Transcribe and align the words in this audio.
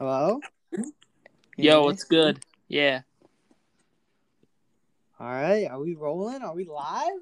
Hello? 0.00 0.40
Yo, 1.58 1.82
what's 1.82 2.04
good? 2.04 2.40
Yeah. 2.68 3.02
All 5.18 5.26
right. 5.26 5.66
Are 5.66 5.78
we 5.78 5.94
rolling? 5.94 6.40
Are 6.40 6.54
we 6.54 6.64
live? 6.64 7.20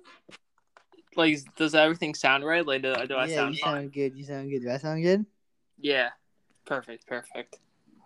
Like, 1.16 1.38
does 1.56 1.74
everything 1.74 2.14
sound 2.14 2.44
right? 2.44 2.64
Like, 2.64 2.82
do, 2.82 2.94
do 3.08 3.16
I 3.16 3.26
yeah, 3.26 3.34
sound 3.34 3.56
you 3.56 3.62
fine? 3.64 3.74
sound 3.74 3.92
good. 3.92 4.16
You 4.16 4.24
sound 4.24 4.50
good. 4.50 4.62
Do 4.62 4.70
I 4.70 4.76
sound 4.76 5.02
good? 5.02 5.26
Yeah. 5.80 6.10
Perfect. 6.66 7.04
Perfect. 7.08 7.58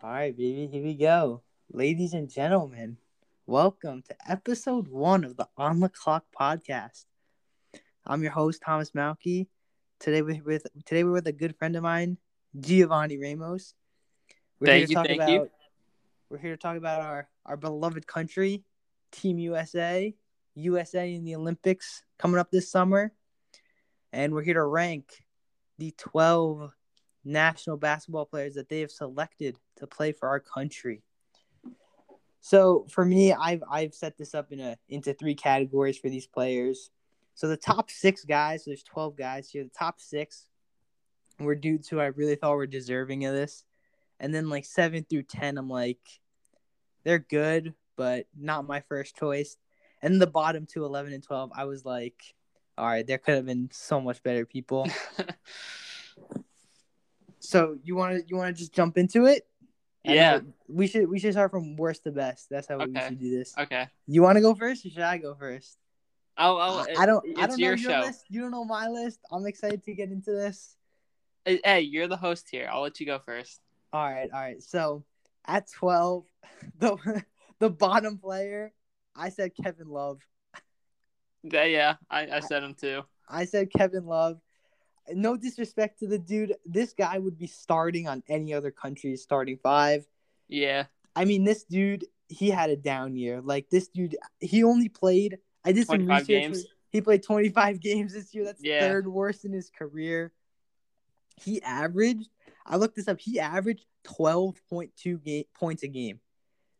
All 0.02 0.08
right, 0.08 0.34
baby. 0.34 0.66
Here 0.72 0.82
we 0.82 0.94
go. 0.94 1.42
Ladies 1.70 2.14
and 2.14 2.30
gentlemen, 2.30 2.96
welcome 3.44 4.00
to 4.08 4.16
episode 4.26 4.88
one 4.88 5.24
of 5.24 5.36
the 5.36 5.48
On 5.58 5.80
the 5.80 5.90
Clock 5.90 6.24
podcast. 6.34 7.04
I'm 8.06 8.22
your 8.22 8.32
host, 8.32 8.62
Thomas 8.64 8.92
Malky. 8.92 9.48
Today 10.00 10.22
we're 10.22 10.42
with 10.42 10.66
today 10.86 11.04
we're 11.04 11.12
with 11.12 11.26
a 11.26 11.32
good 11.32 11.56
friend 11.58 11.76
of 11.76 11.82
mine, 11.82 12.16
Giovanni 12.58 13.18
Ramos. 13.18 13.74
We're 14.62 14.66
Thank 14.66 14.90
you, 14.90 14.94
thank 14.94 15.10
about 15.10 15.28
you. 15.28 15.50
we're 16.30 16.38
here 16.38 16.52
to 16.52 16.56
talk 16.56 16.76
about 16.76 17.00
our, 17.00 17.28
our 17.44 17.56
beloved 17.56 18.06
country, 18.06 18.62
Team 19.10 19.40
USA, 19.40 20.14
USA 20.54 21.12
in 21.12 21.24
the 21.24 21.34
Olympics 21.34 22.04
coming 22.16 22.38
up 22.38 22.52
this 22.52 22.70
summer. 22.70 23.12
And 24.12 24.32
we're 24.32 24.44
here 24.44 24.54
to 24.54 24.62
rank 24.62 25.24
the 25.78 25.92
12 25.98 26.70
national 27.24 27.76
basketball 27.76 28.24
players 28.24 28.54
that 28.54 28.68
they 28.68 28.82
have 28.82 28.92
selected 28.92 29.56
to 29.78 29.88
play 29.88 30.12
for 30.12 30.28
our 30.28 30.38
country. 30.38 31.02
So 32.40 32.86
for 32.88 33.04
me, 33.04 33.32
I've 33.32 33.64
I've 33.68 33.94
set 33.94 34.16
this 34.16 34.32
up 34.32 34.52
in 34.52 34.60
a 34.60 34.76
into 34.88 35.12
three 35.12 35.34
categories 35.34 35.98
for 35.98 36.08
these 36.08 36.28
players. 36.28 36.92
So 37.34 37.48
the 37.48 37.56
top 37.56 37.90
six 37.90 38.24
guys, 38.24 38.62
so 38.62 38.70
there's 38.70 38.84
12 38.84 39.16
guys 39.16 39.50
here. 39.50 39.64
The 39.64 39.70
top 39.76 40.00
six 40.00 40.46
were 41.40 41.56
dudes 41.56 41.88
who 41.88 41.98
I 41.98 42.06
really 42.06 42.36
thought 42.36 42.54
were 42.54 42.68
deserving 42.68 43.24
of 43.24 43.34
this. 43.34 43.64
And 44.22 44.34
then 44.34 44.48
like 44.48 44.64
seven 44.64 45.04
through 45.04 45.24
ten, 45.24 45.58
I'm 45.58 45.68
like, 45.68 46.00
they're 47.04 47.18
good, 47.18 47.74
but 47.96 48.26
not 48.38 48.66
my 48.66 48.80
first 48.80 49.16
choice. 49.16 49.58
And 50.00 50.20
the 50.20 50.26
bottom 50.26 50.64
two, 50.66 50.84
11 50.84 51.12
and 51.12 51.22
12, 51.22 51.50
I 51.54 51.64
was 51.64 51.84
like, 51.84 52.34
all 52.78 52.86
right, 52.86 53.06
there 53.06 53.18
could 53.18 53.34
have 53.34 53.46
been 53.46 53.68
so 53.72 54.00
much 54.00 54.22
better 54.22 54.46
people. 54.46 54.88
So 57.44 57.76
you 57.82 57.96
want 57.96 58.16
to 58.18 58.24
you 58.28 58.36
want 58.36 58.54
to 58.54 58.58
just 58.60 58.72
jump 58.72 58.96
into 58.96 59.26
it? 59.26 59.46
And, 60.04 60.14
Yeah. 60.14 60.40
we 60.68 60.86
should 60.86 61.08
we 61.08 61.18
should 61.18 61.32
start 61.32 61.50
from 61.50 61.76
worst 61.76 62.04
to 62.04 62.12
best. 62.12 62.48
That's 62.48 62.68
how 62.68 62.78
we 62.78 62.98
should 62.98 63.18
do 63.18 63.36
this. 63.36 63.52
okay. 63.58 63.88
You 64.06 64.22
want 64.22 64.36
to 64.36 64.42
go 64.42 64.54
first, 64.54 64.86
or 64.86 64.90
should 64.90 65.02
I 65.02 65.18
go 65.18 65.34
first? 65.34 65.76
I'll, 66.36 66.58
I'll, 66.58 66.78
I 66.78 67.02
I 67.02 67.06
don't. 67.06 67.24
It's 67.26 67.40
I 67.40 67.46
don't 67.48 67.58
know 67.60 67.66
your 67.66 67.76
your 67.76 67.90
show. 67.90 68.00
list. 68.00 68.24
You 68.28 68.42
don't 68.42 68.52
know 68.52 68.64
my 68.64 68.88
list. 68.88 69.18
I'm 69.30 69.44
excited 69.46 69.84
to 69.84 69.92
get 69.92 70.10
into 70.10 70.30
this. 70.30 70.76
Hey, 71.44 71.80
you're 71.80 72.06
the 72.08 72.16
host 72.16 72.48
here. 72.48 72.68
I'll 72.72 72.82
let 72.82 73.00
you 73.00 73.06
go 73.06 73.18
first. 73.18 73.60
All 73.92 74.02
right, 74.04 74.30
all 74.32 74.40
right. 74.40 74.62
So 74.62 75.04
at 75.46 75.70
12, 75.70 76.24
the 76.78 77.24
the 77.58 77.70
bottom 77.70 78.18
player, 78.18 78.72
I 79.14 79.28
said 79.28 79.52
Kevin 79.62 79.88
Love. 79.88 80.20
Yeah, 81.42 81.64
yeah. 81.64 81.94
I, 82.10 82.28
I 82.36 82.40
said 82.40 82.62
him 82.62 82.74
too. 82.74 83.02
I 83.28 83.44
said 83.44 83.70
Kevin 83.72 84.06
Love. 84.06 84.40
No 85.12 85.36
disrespect 85.36 85.98
to 85.98 86.06
the 86.06 86.18
dude. 86.18 86.54
This 86.64 86.92
guy 86.92 87.18
would 87.18 87.36
be 87.36 87.48
starting 87.48 88.06
on 88.08 88.22
any 88.28 88.54
other 88.54 88.70
country's 88.70 89.22
starting 89.22 89.58
five. 89.62 90.06
Yeah. 90.48 90.84
I 91.16 91.24
mean, 91.24 91.44
this 91.44 91.64
dude, 91.64 92.06
he 92.28 92.50
had 92.50 92.70
a 92.70 92.76
down 92.76 93.16
year. 93.16 93.40
Like 93.40 93.68
this 93.68 93.88
dude, 93.88 94.16
he 94.38 94.62
only 94.62 94.88
played. 94.88 95.38
I 95.64 95.72
did 95.72 95.86
some 95.86 96.06
research. 96.06 96.26
games. 96.28 96.64
He 96.90 97.00
played 97.00 97.22
25 97.22 97.80
games 97.80 98.14
this 98.14 98.32
year. 98.34 98.44
That's 98.44 98.62
Yeah. 98.62 98.80
third 98.80 99.08
worst 99.08 99.44
in 99.44 99.52
his 99.52 99.70
career. 99.70 100.32
He 101.42 101.60
averaged. 101.62 102.28
I 102.66 102.76
looked 102.76 102.96
this 102.96 103.08
up. 103.08 103.18
He 103.20 103.38
averaged 103.40 103.86
12.2 104.04 105.22
ga- 105.22 105.46
points 105.54 105.82
a 105.82 105.88
game. 105.88 106.20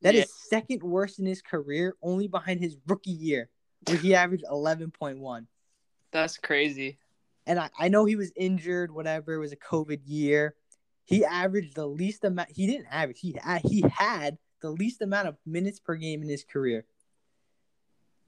That 0.02 0.14
is 0.14 0.20
Yeah. 0.20 0.58
second 0.58 0.82
worst 0.82 1.18
in 1.18 1.26
his 1.26 1.42
career, 1.42 1.96
only 2.02 2.26
behind 2.28 2.60
his 2.60 2.76
rookie 2.86 3.10
year, 3.10 3.48
where 3.86 3.96
he 3.96 4.14
averaged 4.14 4.44
11.1. 4.50 5.46
That's 6.10 6.36
crazy. 6.38 6.98
And 7.46 7.58
I, 7.58 7.70
I 7.78 7.88
know 7.88 8.04
he 8.04 8.16
was 8.16 8.32
injured, 8.36 8.92
whatever. 8.92 9.34
It 9.34 9.38
was 9.38 9.52
a 9.52 9.56
COVID 9.56 10.00
year. 10.04 10.54
He 11.04 11.24
averaged 11.24 11.74
the 11.74 11.86
least 11.86 12.24
amount. 12.24 12.50
He 12.50 12.66
didn't 12.66 12.86
average. 12.90 13.18
He 13.20 13.32
had, 13.42 13.62
he 13.62 13.82
had 13.92 14.38
the 14.60 14.70
least 14.70 15.02
amount 15.02 15.28
of 15.28 15.36
minutes 15.44 15.80
per 15.80 15.96
game 15.96 16.22
in 16.22 16.28
his 16.28 16.44
career. 16.44 16.84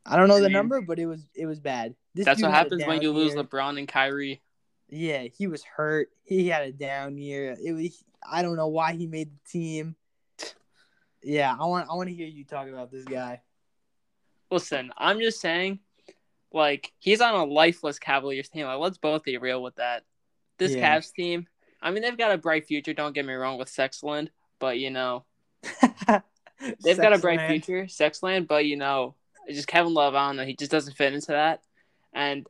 I 0.07 0.17
don't 0.17 0.29
know 0.29 0.37
I 0.37 0.41
the 0.41 0.49
mean, 0.49 0.53
number, 0.55 0.81
but 0.81 0.99
it 0.99 1.07
was 1.07 1.27
it 1.35 1.47
was 1.47 1.61
bad. 1.61 1.95
This 2.15 2.27
That's 2.27 2.43
what 2.43 2.51
happens 2.51 2.85
when 2.85 3.01
you 3.01 3.11
lose 3.13 3.35
year. 3.35 3.43
LeBron 3.45 3.79
and 3.79 3.89
Kyrie. 3.89 4.43
Yeah, 4.89 5.23
he 5.23 5.47
was 5.47 5.63
hurt. 5.65 6.09
He 6.23 6.49
had 6.49 6.63
a 6.63 6.73
down 6.73 7.19
year. 7.19 7.57
It 7.63 7.73
was 7.73 8.03
I 8.29 8.43
don't 8.43 8.57
know 8.57 8.69
why 8.69 8.95
he 8.95 9.07
made 9.07 9.31
the 9.31 9.51
team. 9.51 9.97
Yeah, 11.23 11.55
I 11.59 11.65
want 11.67 11.89
I 11.91 11.95
want 11.95 12.09
to 12.11 12.15
hear 12.15 12.27
you 12.27 12.45
talk 12.45 12.69
about 12.69 12.91
this 12.91 13.05
guy. 13.05 13.41
Listen, 14.51 14.93
I'm 14.97 15.21
just 15.21 15.41
saying, 15.41 15.81
like, 16.53 16.93
he's 16.99 17.21
on 17.21 17.35
a 17.35 17.45
lifeless 17.45 17.99
Cavaliers 17.99 18.49
team. 18.51 18.67
Like, 18.67 18.79
let's 18.79 18.99
both 18.99 19.25
be 19.25 19.39
real 19.39 19.63
with 19.63 19.77
that. 19.77 20.05
This 20.59 20.75
Yeah. 20.75 20.99
Cavs 20.99 21.13
team, 21.13 21.49
I 21.83 21.91
mean, 21.91 22.03
they've 22.03 22.17
got 22.17 22.31
a 22.33 22.39
bright 22.39 22.67
future. 22.67 22.93
Don't 22.93 23.15
get 23.15 23.27
me 23.27 23.33
wrong 23.35 23.59
with 23.59 23.69
Sexton, 23.69 24.31
but 24.61 24.79
you 24.79 24.91
know, 24.91 25.25
they've 26.83 26.97
got 26.99 27.15
a 27.15 27.19
bright 27.19 27.41
Sexton. 27.41 27.61
future, 27.61 27.89
Sexton. 27.89 28.45
But 28.45 28.67
you 28.67 28.77
know, 28.77 29.15
it's 29.47 29.57
just 29.57 29.69
Kevin 29.69 29.95
Love. 29.95 30.15
I 30.15 30.29
don't 30.29 30.37
know. 30.37 30.45
He 30.45 30.55
just 30.55 30.71
doesn't 30.71 30.97
fit 30.97 31.15
into 31.15 31.33
that. 31.33 31.63
And 32.13 32.47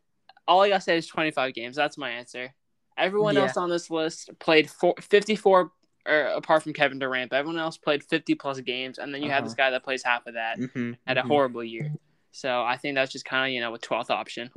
all 0.47 0.61
I 0.63 0.69
gotta 0.69 0.81
say 0.81 0.97
is 0.99 1.07
25 1.07 1.55
games. 1.55 1.77
That's 1.77 1.97
my 1.99 2.11
answer. 2.11 2.55
Everyone 2.97 3.35
Yeah. 3.35 3.43
else 3.43 3.57
on 3.57 3.69
this 3.71 3.91
list 3.91 4.31
played 4.39 4.71
four, 4.71 4.95
54, 5.01 5.73
or 6.07 6.15
apart 6.27 6.63
from 6.63 6.73
Kevin 6.75 6.99
Durant, 6.99 7.31
but 7.31 7.37
everyone 7.37 7.59
else 7.61 7.77
played 7.79 8.05
50 8.05 8.35
plus 8.35 8.61
games. 8.61 8.99
And 8.99 9.13
then 9.13 9.23
you 9.23 9.31
have 9.31 9.39
Uh-huh. 9.39 9.47
this 9.49 9.55
guy 9.55 9.71
that 9.71 9.83
plays 9.83 10.03
half 10.05 10.27
of 10.27 10.35
that 10.35 10.59
Mhm, 10.59 10.97
at 11.07 11.19
a 11.19 11.23
mhm. 11.23 11.29
horrible 11.29 11.65
year. 11.65 11.93
So 12.31 12.63
I 12.63 12.77
think 12.77 12.95
that's 12.95 13.11
just 13.13 13.25
kind 13.25 13.49
of 13.51 13.55
you 13.55 13.61
know 13.61 13.75
a 13.75 13.79
12th 13.79 14.11
option. 14.11 14.51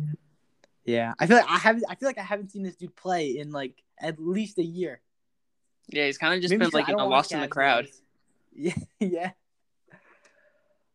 Yeah, 0.83 1.13
I 1.19 1.27
feel 1.27 1.37
like 1.37 1.49
I 1.49 1.57
haven't. 1.57 1.83
I 1.89 1.95
feel 1.95 2.07
like 2.09 2.17
I 2.17 2.23
haven't 2.23 2.51
seen 2.51 2.63
this 2.63 2.75
dude 2.75 2.95
play 2.95 3.37
in 3.37 3.51
like 3.51 3.81
at 3.99 4.19
least 4.19 4.57
a 4.57 4.63
year. 4.63 5.01
Yeah, 5.89 6.05
he's 6.05 6.17
kind 6.17 6.33
of 6.33 6.41
just 6.41 6.51
Maybe 6.51 6.65
been 6.65 6.71
like 6.71 6.87
you 6.87 6.95
know 6.95 7.07
lost 7.07 7.31
in 7.31 7.39
the 7.41 7.47
crowd. 7.47 7.87
Yeah, 8.59 8.73
yeah. 8.99 9.31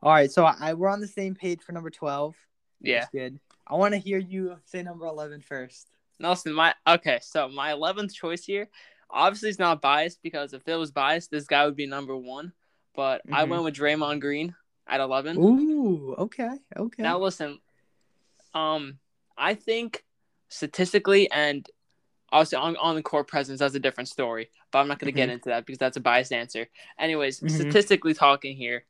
All 0.02 0.10
right, 0.12 0.31
so 0.32 0.44
I, 0.44 0.75
we're 0.75 0.88
on 0.88 1.00
the 1.00 1.06
same 1.06 1.34
page 1.36 1.62
for 1.62 1.70
number 1.72 1.91
twelve. 1.91 2.34
Yeah. 2.81 3.00
That's 3.00 3.10
good. 3.12 3.38
I 3.72 3.76
want 3.76 3.94
to 3.94 3.98
hear 3.98 4.18
you 4.18 4.58
say 4.66 4.82
number 4.82 5.06
11 5.06 5.40
first. 5.40 5.88
Nelson, 6.20 6.52
my 6.52 6.74
okay, 6.86 7.18
so 7.22 7.48
my 7.48 7.72
eleventh 7.72 8.12
choice 8.12 8.44
here, 8.44 8.68
obviously 9.10 9.48
it's 9.48 9.58
not 9.58 9.80
biased 9.80 10.22
because 10.22 10.52
if 10.52 10.68
it 10.68 10.76
was 10.76 10.90
biased, 10.90 11.30
this 11.30 11.46
guy 11.46 11.64
would 11.64 11.74
be 11.74 11.86
number 11.86 12.14
one. 12.14 12.52
But 12.94 13.22
I 13.32 13.44
Mhm. 13.44 13.48
went 13.48 13.64
with 13.64 13.74
Draymond 13.74 14.20
Green 14.20 14.54
at 14.86 15.00
eleven. 15.00 15.38
Ooh, 15.38 16.14
okay, 16.18 16.50
okay. 16.76 17.02
Now 17.02 17.18
listen, 17.18 17.60
um, 18.52 18.98
I 19.38 19.54
think 19.54 20.04
statistically 20.50 21.30
and 21.30 21.66
obviously 22.30 22.58
on, 22.58 22.76
on 22.76 22.94
the 22.94 23.02
court 23.02 23.26
presence 23.26 23.60
that's 23.60 23.74
a 23.74 23.80
different 23.80 24.08
story. 24.08 24.50
But 24.70 24.80
I'm 24.80 24.88
not 24.88 24.98
going 24.98 25.12
to 25.12 25.16
get 25.18 25.30
Mhm. 25.30 25.32
into 25.32 25.48
that 25.48 25.64
because 25.64 25.78
that's 25.78 25.96
a 25.96 26.00
biased 26.00 26.30
answer. 26.32 26.68
Anyways, 26.98 27.40
Mhm. 27.40 27.50
statistically 27.50 28.12
talking 28.12 28.54
here, 28.54 28.84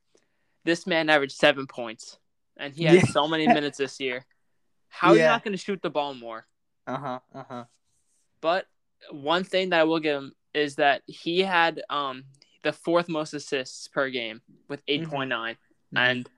this 0.64 0.88
man 0.88 1.08
averaged 1.08 1.36
seven 1.36 1.68
points, 1.68 2.18
and 2.56 2.74
he 2.74 2.84
had 2.84 2.96
Yeah. 2.96 3.06
so 3.06 3.28
many 3.28 3.46
minutes 3.62 3.78
this 3.78 4.00
year. 4.00 4.26
How 4.92 5.08
are 5.08 5.16
you 5.16 5.22
not 5.22 5.42
going 5.42 5.52
to 5.52 5.58
shoot 5.58 5.80
the 5.82 5.90
ball 5.90 6.14
more? 6.14 6.46
Uh 6.86 6.98
huh. 6.98 7.18
Uh 7.34 7.44
huh. 7.48 7.64
But 8.40 8.66
one 9.10 9.42
thing 9.42 9.70
that 9.70 9.80
I 9.80 9.84
will 9.84 10.00
give 10.00 10.16
him 10.16 10.32
is 10.54 10.76
that 10.76 11.02
he 11.06 11.40
had 11.40 11.82
um 11.88 12.24
the 12.62 12.72
fourth 12.72 13.08
most 13.08 13.34
assists 13.34 13.88
per 13.88 14.10
game 14.10 14.42
with 14.68 14.84
8.9. 14.86 15.28
Mm-hmm. 15.28 15.96
And 15.96 16.28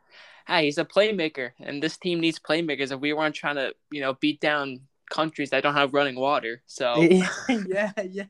hey, 0.46 0.64
he's 0.66 0.78
a 0.78 0.84
playmaker, 0.84 1.50
and 1.60 1.82
this 1.82 1.96
team 1.98 2.20
needs 2.20 2.38
playmakers. 2.38 2.92
If 2.92 3.00
we 3.00 3.12
weren't 3.12 3.34
trying 3.34 3.56
to, 3.56 3.74
you 3.90 4.00
know, 4.00 4.14
beat 4.14 4.40
down 4.40 4.80
countries 5.10 5.50
that 5.50 5.62
don't 5.62 5.74
have 5.74 5.92
running 5.92 6.14
water, 6.16 6.62
so 6.66 7.02
yeah, 7.66 7.92
yeah. 8.08 8.24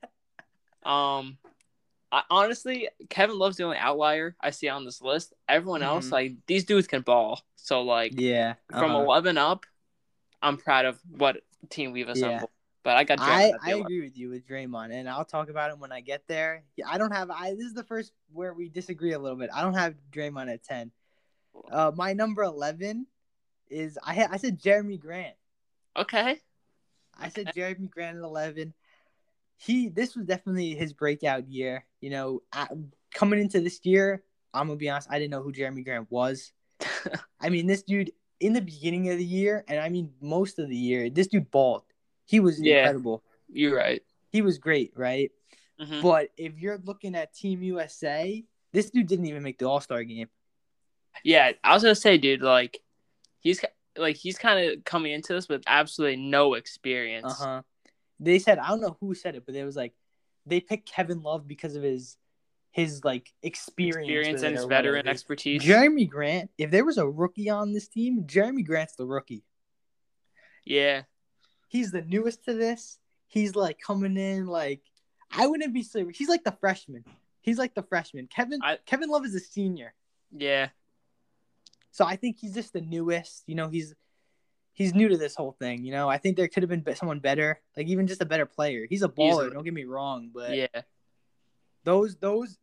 um, 0.84 1.38
I, 2.10 2.22
honestly, 2.30 2.88
Kevin 3.10 3.38
Love's 3.38 3.56
the 3.56 3.64
only 3.64 3.76
outlier 3.76 4.36
I 4.40 4.50
see 4.50 4.68
on 4.68 4.84
this 4.84 5.02
list. 5.02 5.34
Everyone 5.48 5.82
else, 5.82 6.08
Mhm. 6.08 6.12
like 6.12 6.32
these 6.46 6.64
dudes, 6.64 6.86
can 6.86 7.02
ball. 7.02 7.42
So 7.56 7.82
like 7.82 8.12
Yeah. 8.20 8.54
from 8.70 8.92
uh-huh. 8.92 9.04
11 9.04 9.38
up, 9.38 9.66
I'm 10.44 10.58
proud 10.58 10.84
of 10.84 11.00
what 11.16 11.38
team 11.70 11.92
we've 11.92 12.08
assembled. 12.08 12.50
But 12.82 12.96
I 12.98 13.04
got 13.04 13.18
I, 13.18 13.24
Draymond 13.24 13.54
at 13.54 13.60
I 13.62 13.70
agree 13.72 14.02
with 14.02 14.16
you 14.18 14.28
with 14.28 14.46
Draymond, 14.46 14.92
and 14.92 15.08
I'll 15.08 15.24
talk 15.24 15.48
about 15.48 15.72
him 15.72 15.80
when 15.80 15.90
I 15.90 16.00
get 16.00 16.28
there. 16.28 16.64
Yeah, 16.76 16.84
I 16.88 16.98
don't 16.98 17.12
have. 17.12 17.30
I 17.30 17.54
this 17.54 17.66
is 17.66 17.72
the 17.72 17.82
first 17.82 18.12
where 18.32 18.52
we 18.52 18.68
disagree 18.68 19.12
a 19.12 19.18
little 19.18 19.38
bit. 19.38 19.48
I 19.54 19.62
don't 19.62 19.74
have 19.74 19.94
Draymond 20.12 20.52
at 20.52 20.62
ten. 20.62 20.92
Uh, 21.70 21.92
my 21.94 22.12
number 22.12 22.42
eleven 22.42 23.06
is 23.70 23.98
I 24.04 24.12
had 24.12 24.28
I 24.30 24.36
said 24.36 24.60
Jerami 24.60 25.00
Grant. 25.00 25.34
Okay. 25.96 26.38
I 27.18 27.28
said 27.30 27.52
Jerami 27.56 27.90
Grant 27.90 28.18
at 28.18 28.22
eleven. 28.22 28.74
He 29.56 29.88
this 29.88 30.14
was 30.14 30.26
definitely 30.26 30.74
his 30.74 30.92
breakout 30.92 31.48
year. 31.48 31.86
You 32.02 32.10
know, 32.10 32.42
coming 33.14 33.40
into 33.40 33.60
this 33.60 33.80
year, 33.84 34.22
I'm 34.52 34.66
gonna 34.66 34.76
be 34.76 34.90
honest. 34.90 35.08
I 35.10 35.18
didn't 35.18 35.30
know 35.30 35.42
who 35.42 35.52
Jerami 35.54 35.84
Grant 35.84 36.10
was. 36.10 36.52
I 37.40 37.48
mean, 37.48 37.66
this 37.66 37.82
dude 37.82 38.12
in 38.40 38.52
the 38.52 38.60
beginning 38.60 39.08
of 39.10 39.18
the 39.18 39.24
year, 39.24 39.64
and 39.68 39.78
I 39.80 39.88
mean 39.88 40.12
most 40.20 40.58
of 40.58 40.68
the 40.68 40.76
year, 40.76 41.08
this 41.10 41.28
dude 41.28 41.50
balled. 41.50 41.82
He 42.24 42.40
was 42.40 42.60
Yeah. 42.60 42.78
incredible. 42.78 43.22
You're 43.48 43.76
right. 43.76 44.02
He 44.30 44.42
was 44.42 44.58
great, 44.58 44.92
right? 44.96 45.30
Mhm. 45.80 46.02
But 46.02 46.30
if 46.36 46.58
you're 46.58 46.78
looking 46.78 47.14
at 47.14 47.34
Team 47.34 47.62
USA, 47.62 48.44
this 48.72 48.90
dude 48.90 49.06
didn't 49.06 49.26
even 49.26 49.42
make 49.42 49.58
the 49.58 49.66
All 49.68 49.80
Star 49.80 50.02
game. 50.04 50.28
Yeah, 51.22 51.52
I 51.62 51.74
was 51.74 51.82
gonna 51.82 51.94
say, 51.94 52.18
dude, 52.18 52.42
like 52.42 52.80
he's 53.40 53.64
like 53.96 54.16
he's 54.16 54.38
kind 54.38 54.66
of 54.70 54.84
coming 54.84 55.12
into 55.12 55.32
this 55.32 55.48
with 55.48 55.62
absolutely 55.66 56.16
no 56.16 56.54
experience. 56.54 57.40
Uh 57.40 57.44
huh. 57.44 57.62
They 58.18 58.38
said 58.38 58.58
I 58.58 58.68
don't 58.68 58.80
know 58.80 58.96
who 59.00 59.14
said 59.14 59.36
it, 59.36 59.46
but 59.46 59.54
it 59.54 59.64
was 59.64 59.76
like 59.76 59.94
they 60.46 60.60
picked 60.60 60.90
Kevin 60.90 61.22
Love 61.22 61.46
because 61.46 61.76
of 61.76 61.82
his 61.82 62.16
his 62.74 63.04
like 63.04 63.32
experience, 63.42 64.08
Experience 64.10 64.42
and 64.42 64.56
his 64.56 64.64
veteran 64.64 64.96
whatever. 64.96 65.08
expertise. 65.10 65.62
Jerami 65.62 66.08
Grant, 66.08 66.50
if 66.58 66.72
there 66.72 66.84
was 66.84 66.98
a 66.98 67.06
rookie 67.08 67.48
on 67.48 67.72
this 67.72 67.86
team, 67.86 68.24
Jerami 68.26 68.66
Grant's 68.66 68.96
the 68.96 69.06
rookie. 69.06 69.44
yeah, 70.64 71.02
He's 71.68 71.90
the 71.92 72.02
newest 72.02 72.44
to 72.46 72.54
this. 72.54 72.98
He's 73.26 73.54
like 73.56 73.78
coming 73.80 74.16
in 74.16 74.46
like 74.46 74.80
I 75.30 75.46
wouldn't 75.46 75.72
be 75.72 75.82
so 75.84 76.06
he's 76.12 76.28
like 76.28 76.42
the 76.44 76.52
freshman. 76.60 77.04
He's 77.42 77.58
like 77.58 77.74
the 77.74 77.82
freshman. 77.84 78.26
Kevin 78.26 78.58
I- 78.62 78.78
Kevin 78.86 79.08
Love 79.08 79.24
is 79.24 79.34
a 79.36 79.40
senior. 79.40 79.94
yeah, 80.32 80.68
So 81.92 82.04
I 82.04 82.16
think 82.16 82.38
he's 82.40 82.54
just 82.54 82.72
the 82.72 82.80
newest. 82.80 83.44
You 83.46 83.54
know, 83.54 83.68
he's 83.68 83.94
he's 84.72 84.94
new 84.94 85.08
to 85.08 85.16
this 85.16 85.36
whole 85.36 85.52
thing. 85.60 85.84
You 85.84 85.92
know, 85.92 86.08
I 86.08 86.18
think 86.18 86.36
there 86.36 86.48
could 86.48 86.64
have 86.64 86.70
been 86.70 86.96
someone 86.96 87.20
better, 87.20 87.60
like 87.76 87.86
even 87.86 88.08
just 88.08 88.20
a 88.20 88.26
better 88.26 88.46
player. 88.46 88.86
He's 88.90 89.02
a 89.02 89.08
baller. 89.08 89.28
Easily. 89.30 89.50
Don't 89.50 89.64
get 89.64 89.74
me 89.74 89.84
wrong, 89.84 90.30
but 90.34 90.56
yeah. 90.56 90.82
those 91.84 92.16
those 92.16 92.56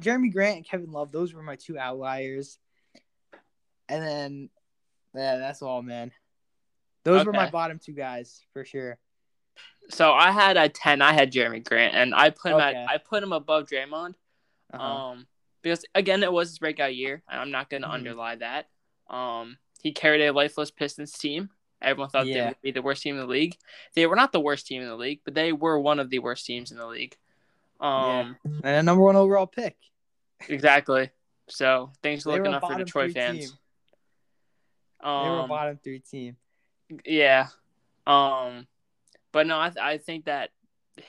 Jerami 0.00 0.32
Grant 0.32 0.56
and 0.56 0.64
Kevin 0.66 0.92
Love, 0.92 1.12
those 1.12 1.34
were 1.34 1.42
my 1.42 1.56
two 1.56 1.78
outliers. 1.78 2.58
And 3.88 4.02
then, 4.02 4.50
yeah, 5.14 5.38
that's 5.38 5.62
all, 5.62 5.82
man. 5.82 6.12
Those 7.04 7.24
were 7.24 7.32
my 7.32 7.48
bottom 7.50 7.78
two 7.78 7.92
guys 7.92 8.44
for 8.52 8.64
sure. 8.64 8.98
So 9.88 10.12
I 10.12 10.32
had 10.32 10.56
a 10.56 10.68
ten, 10.68 11.00
I 11.02 11.12
had 11.12 11.32
Jerami 11.32 11.64
Grant, 11.64 11.94
and 11.94 12.14
I 12.14 12.30
put 12.30 12.52
him 12.52 12.58
Okay. 12.60 12.74
at 12.74 12.88
I 12.90 12.98
put 12.98 13.22
him 13.22 13.32
above 13.32 13.68
Draymond. 13.68 14.14
Uh-huh. 14.72 14.84
Um, 14.84 15.26
because 15.62 15.84
again, 15.94 16.22
it 16.22 16.32
was 16.32 16.48
his 16.48 16.58
breakout 16.58 16.96
year, 16.96 17.22
and 17.28 17.40
I'm 17.40 17.50
not 17.52 17.70
gonna 17.70 17.86
Mhm. 17.86 17.92
underlie 17.92 18.34
that. 18.36 18.68
Um, 19.08 19.58
he 19.80 19.92
carried 19.92 20.26
a 20.26 20.32
lifeless 20.32 20.72
Pistons 20.72 21.12
team. 21.12 21.50
Everyone 21.80 22.10
thought 22.10 22.24
they 22.26 22.42
would 22.42 22.60
be 22.62 22.72
the 22.72 22.82
worst 22.82 23.02
team 23.02 23.14
in 23.14 23.20
the 23.20 23.26
league. 23.26 23.56
They 23.94 24.06
were 24.06 24.16
not 24.16 24.32
the 24.32 24.40
worst 24.40 24.66
team 24.66 24.82
in 24.82 24.88
the 24.88 24.96
league, 24.96 25.20
but 25.24 25.34
they 25.34 25.52
were 25.52 25.78
one 25.78 26.00
of 26.00 26.10
the 26.10 26.18
worst 26.18 26.44
teams 26.46 26.72
in 26.72 26.78
the 26.78 26.86
league. 26.86 27.16
Um, 27.80 28.36
and 28.44 28.76
a 28.76 28.82
number 28.82 29.02
one 29.02 29.16
overall 29.16 29.46
pick. 29.46 29.76
exactly. 30.48 31.10
So 31.48 31.92
things 32.02 32.24
They 32.24 32.30
were 32.32 32.38
looking 32.38 32.54
up 32.54 32.62
for 32.62 32.76
Detroit 32.76 33.12
fans. 33.12 33.38
team. 33.38 33.48
They 35.02 35.08
were 35.08 35.12
a 35.12 35.42
Um, 35.42 35.48
bottom 35.48 35.78
three 35.82 36.00
team. 36.00 36.36
Yeah. 37.04 37.48
Um, 38.06 38.66
but 39.32 39.46
no, 39.46 39.60
I, 39.60 39.68
th- 39.70 39.82
I 39.84 39.98
think 39.98 40.24
that 40.26 40.50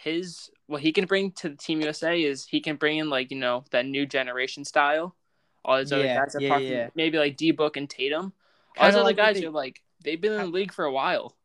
his 0.04 0.50
what 0.66 0.82
he 0.82 0.92
can 0.92 1.06
bring 1.06 1.32
to 1.32 1.50
the 1.50 1.56
Team 1.56 1.80
USA 1.82 2.22
is 2.22 2.46
he 2.46 2.60
can 2.60 2.76
bring 2.76 2.98
in 2.98 3.10
like 3.10 3.32
you 3.32 3.38
know 3.38 3.64
that 3.72 3.86
new 3.86 4.06
generation 4.06 4.66
style. 4.66 5.16
All 5.64 5.76
other 5.76 6.04
Yeah, 6.04 6.18
guys, 6.26 6.36
yeah, 6.40 6.58
yeah. 6.58 6.84
from 6.86 6.92
maybe 6.96 7.18
like 7.18 7.38
D 7.38 7.52
Book 7.52 7.78
and 7.78 7.90
Tatum. 7.90 8.34
All 8.78 8.86
Kinda 8.86 8.92
those 8.92 8.96
other 9.00 9.04
like 9.06 9.18
guys 9.18 9.40
they- 9.40 9.46
are 9.46 9.52
like 9.52 9.82
they've 10.04 10.20
been 10.20 10.34
in 10.34 10.40
the 10.40 10.46
league 10.48 10.74
for 10.74 10.86
a 10.86 10.92
while. 10.92 11.36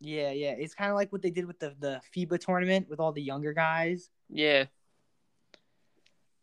Yeah, 0.00 0.30
yeah. 0.32 0.52
It's 0.52 0.74
kind 0.74 0.90
of 0.90 0.96
like 0.96 1.12
what 1.12 1.22
they 1.22 1.30
did 1.30 1.44
with 1.46 1.58
the 1.60 1.74
the 1.78 2.00
FIBA 2.14 2.40
tournament 2.40 2.88
with 2.88 2.98
all 3.00 3.12
the 3.12 3.22
younger 3.22 3.52
guys. 3.52 4.10
Yeah, 4.34 4.64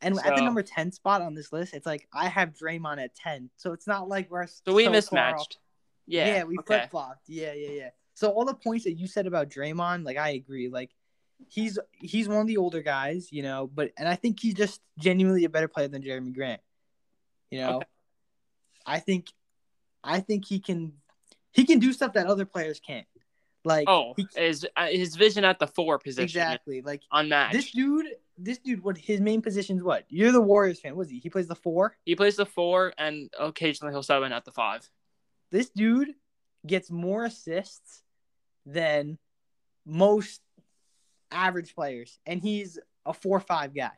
And 0.02 0.18
at 0.20 0.36
the 0.36 0.42
number 0.42 0.62
ten 0.64 0.92
spot 0.92 1.22
on 1.22 1.34
this 1.34 1.52
list, 1.52 1.74
it's 1.74 1.86
like 1.86 2.08
I 2.14 2.28
have 2.28 2.54
Draymond 2.54 3.04
at 3.04 3.16
ten, 3.16 3.50
so 3.58 3.74
it's 3.74 3.88
not 3.88 4.08
like 4.08 4.30
we're 4.30 4.48
so 4.48 4.74
we 4.74 4.88
mismatched. 4.88 5.58
Yeah, 6.06 6.28
Yeah, 6.28 6.44
we 6.44 6.58
okay. 6.60 6.66
flip 6.66 6.92
flopped. 6.92 7.28
Yeah, 7.28 7.54
yeah, 7.54 7.70
yeah. 7.72 7.90
So 8.14 8.30
all 8.30 8.46
the 8.46 8.54
points 8.54 8.84
that 8.86 8.94
you 8.94 9.08
said 9.08 9.28
about 9.28 9.50
Draymond, 9.50 10.06
like 10.06 10.18
I 10.18 10.30
agree. 10.30 10.70
Like 10.70 10.92
he's 11.48 11.80
he's 11.94 12.28
one 12.28 12.42
of 12.42 12.48
the 12.48 12.58
older 12.58 12.82
guys, 12.82 13.32
you 13.32 13.44
know, 13.44 13.70
but 13.74 13.92
and 13.98 14.08
I 14.08 14.16
think 14.16 14.40
he's 14.40 14.54
just 14.54 14.82
genuinely 14.98 15.46
a 15.46 15.50
better 15.50 15.68
player 15.68 15.88
than 15.88 16.02
Jerami 16.04 16.34
Grant. 16.34 16.62
You 17.50 17.60
know, 17.62 17.76
Okay. 17.78 17.86
I 18.86 19.00
think 19.00 19.28
I 20.04 20.20
think 20.20 20.46
he 20.46 20.60
can 20.60 20.94
he 21.52 21.66
can 21.66 21.80
do 21.80 21.92
stuff 21.94 22.14
that 22.14 22.28
other 22.28 22.46
players 22.46 22.80
can't. 22.80 23.08
Like 23.66 23.88
Oh, 23.90 24.14
he- 24.16 24.28
his 24.36 24.66
uh, 24.76 24.88
his 24.88 25.16
vision 25.16 25.44
at 25.44 25.60
the 25.60 25.68
four 25.68 26.00
position 26.00 26.24
exactly. 26.24 26.82
Like 26.82 27.02
unmatched. 27.12 27.54
this 27.54 27.72
dude, 27.72 28.06
this 28.38 28.58
dude, 28.58 28.84
what 28.84 28.98
his 28.98 29.20
main 29.20 29.42
position 29.42 29.78
is? 29.78 29.84
what? 29.84 30.06
You're 30.10 30.32
the 30.32 30.40
Warriors 30.42 30.80
fan. 30.80 30.96
Was 30.96 31.10
he? 31.10 31.20
He 31.20 31.30
plays 31.30 31.48
the 31.48 31.56
four. 31.56 31.96
he 32.06 32.16
plays 32.16 32.36
the 32.38 32.46
four, 32.46 32.94
and 32.98 33.30
occasionally 33.40 33.94
he'll 33.94 34.04
sub 34.04 34.24
in 34.24 34.32
at 34.32 34.46
the 34.46 34.52
five. 34.52 34.90
This 35.52 35.70
dude 35.70 36.10
gets 36.66 36.90
more 36.92 37.26
assists 37.26 38.04
than 38.66 39.18
most 39.86 40.42
average 41.32 41.76
players, 41.76 42.20
and 42.26 42.42
he's 42.42 42.80
a 43.06 43.14
four-five 43.14 43.74
guy 43.74 43.92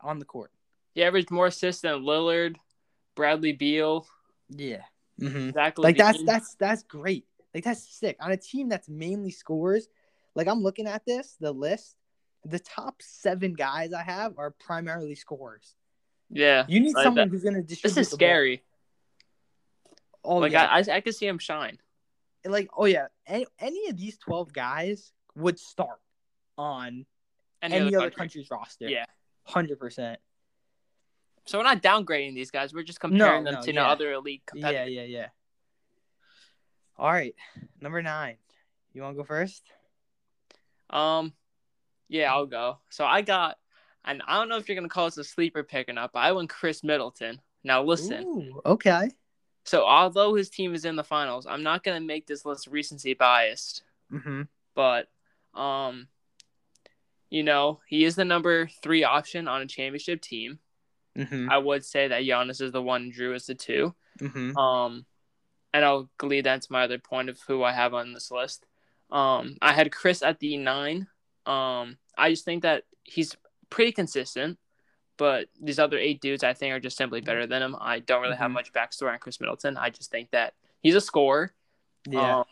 on 0.00 0.18
the 0.18 0.24
court. 0.24 0.50
He 0.94 1.02
averaged 1.02 1.30
more 1.30 1.46
assists 1.46 1.82
than 1.82 2.02
Lillard, 2.02 2.56
Bradley 3.16 3.52
Beal, 3.52 4.06
Yeah. 4.48 4.82
Mm-hmm. 5.20 5.50
Zach 5.52 5.78
Like 5.78 5.96
that's 5.96 6.22
that's 6.24 6.54
that's 6.56 6.82
great. 6.84 7.26
Like 7.54 7.64
that's 7.64 7.82
sick 7.94 8.16
on 8.20 8.30
a 8.32 8.36
team 8.36 8.68
that's 8.68 8.88
mainly 8.88 9.30
scores. 9.30 9.88
Like 10.34 10.46
I'm 10.48 10.62
looking 10.62 10.86
at 10.86 11.04
this, 11.04 11.36
the 11.40 11.52
list. 11.52 11.96
The 12.44 12.58
top 12.58 12.96
seven 13.00 13.52
guys 13.54 13.92
I 13.92 14.02
have 14.02 14.34
are 14.38 14.50
primarily 14.50 15.14
scorers. 15.14 15.74
yeah. 16.30 16.64
You 16.68 16.80
need 16.80 16.94
Like 16.94 17.04
someone 17.04 17.28
that- 17.28 17.32
who's 17.32 17.44
gonna 17.44 17.62
distribute. 17.62 17.94
This 17.94 18.06
is 18.06 18.10
the 18.10 18.16
ball. 18.16 18.26
scary. 18.26 18.62
Oh 20.24 20.36
like 20.38 20.52
yeah. 20.52 20.66
I, 20.66 20.78
I, 20.78 20.96
I 20.96 21.00
could 21.00 21.14
see 21.14 21.26
him 21.26 21.38
shine. 21.38 21.78
like 22.44 22.68
oh 22.76 22.86
yeah. 22.86 23.06
Any, 23.26 23.46
any 23.60 23.88
of 23.88 23.96
these 23.96 24.18
twelve 24.18 24.52
guys 24.52 25.12
would 25.36 25.58
start 25.58 26.00
on 26.58 27.06
Any, 27.60 27.76
any, 27.76 27.86
other, 27.88 27.98
other 27.98 28.10
country. 28.10 28.40
country's 28.42 28.50
roster. 28.50 28.88
Yeah. 28.88 29.04
hundred 29.44 29.78
percent. 29.78 30.18
So 31.46 31.58
we're 31.58 31.64
not 31.64 31.82
downgrading 31.82 32.34
these 32.34 32.50
guys. 32.52 32.72
We're 32.72 32.84
just 32.84 33.00
comparing 33.00 33.44
them 33.44 33.54
no, 33.54 33.62
to 33.62 33.72
yeah. 33.72 33.86
other 33.88 34.12
elite 34.12 34.42
Yeah, 34.54 34.84
yeah, 34.84 35.02
yeah. 35.02 35.26
All 37.02 37.10
right, 37.10 37.34
number 37.80 38.00
nine. 38.00 38.36
You 38.92 39.02
want 39.02 39.16
to 39.16 39.22
go 39.22 39.24
first? 39.26 39.64
Um, 40.88 41.32
yeah, 42.08 42.32
I'll 42.32 42.46
go. 42.46 42.78
So 42.90 43.04
I 43.04 43.22
got, 43.22 43.58
and 44.04 44.22
I 44.24 44.38
don't 44.38 44.48
know 44.48 44.56
if 44.56 44.68
you're 44.68 44.76
gonna 44.76 44.88
call 44.88 45.06
this 45.06 45.18
a 45.18 45.24
sleeper 45.24 45.64
pick 45.64 45.88
or 45.88 45.94
not, 45.94 46.12
but 46.12 46.20
I 46.20 46.30
went 46.30 46.48
Khris 46.48 46.84
Middleton. 46.84 47.40
Now 47.64 47.82
listen. 47.82 48.22
Ooh, 48.22 48.60
okay. 48.64 49.10
So 49.64 49.84
although 49.84 50.34
his 50.34 50.48
team 50.48 50.74
is 50.74 50.84
in 50.84 50.94
the 50.94 51.02
finals, 51.02 51.44
I'm 51.44 51.64
not 51.64 51.82
gonna 51.82 52.00
make 52.00 52.28
this 52.28 52.44
list 52.44 52.68
recency 52.68 53.14
biased. 53.14 53.82
Mm-hmm. 54.12 54.42
but 54.76 55.08
um 55.54 56.06
you 57.30 57.42
know 57.42 57.80
he 57.88 58.04
is 58.04 58.14
the 58.14 58.24
number 58.26 58.68
three 58.82 59.02
option 59.04 59.48
on 59.48 59.62
a 59.62 59.66
championship 59.66 60.20
team 60.20 60.58
Mm-hmm. 61.18 61.50
i 61.50 61.56
would 61.58 61.84
say 61.84 62.08
that 62.08 62.22
Giannis 62.22 62.60
is 62.60 62.72
the 62.72 62.82
one 62.82 63.10
jrue 63.10 63.34
is 63.34 63.46
the 63.46 63.54
two 63.54 63.94
Mm-hmm. 64.20 64.56
um 64.56 65.06
and 65.74 65.84
i'll 65.84 66.08
lead 66.22 66.44
that 66.44 66.62
to 66.62 66.72
my 66.72 66.82
other 66.84 66.98
point 66.98 67.28
of 67.28 67.38
who 67.46 67.62
i 67.62 67.72
have 67.72 67.94
on 67.94 68.12
this 68.12 68.30
list 68.30 68.66
um 69.10 69.56
i 69.62 69.72
had 69.72 69.90
khris 69.92 70.22
at 70.22 70.38
the 70.40 70.56
nine 70.56 71.06
um 71.46 71.96
i 72.16 72.30
just 72.30 72.44
think 72.44 72.62
that 72.62 72.84
he's 73.04 73.36
pretty 73.70 73.92
consistent 73.92 74.58
but 75.16 75.48
these 75.60 75.78
other 75.78 75.98
eight 75.98 76.20
dudes 76.20 76.42
i 76.44 76.52
think 76.52 76.72
are 76.72 76.80
just 76.80 76.96
simply 76.96 77.20
better 77.20 77.46
than 77.46 77.62
him 77.62 77.76
i 77.80 77.98
don't 78.00 78.22
really 78.22 78.36
have 78.36 78.50
Mhm. 78.50 78.54
much 78.54 78.72
backstory 78.72 79.12
on 79.12 79.18
khris 79.18 79.40
middleton 79.40 79.76
i 79.76 79.90
just 79.90 80.10
think 80.10 80.30
that 80.30 80.54
he's 80.82 80.94
a 80.94 81.00
scorer 81.00 81.52
Yeah. 82.08 82.38
um, 82.40 82.44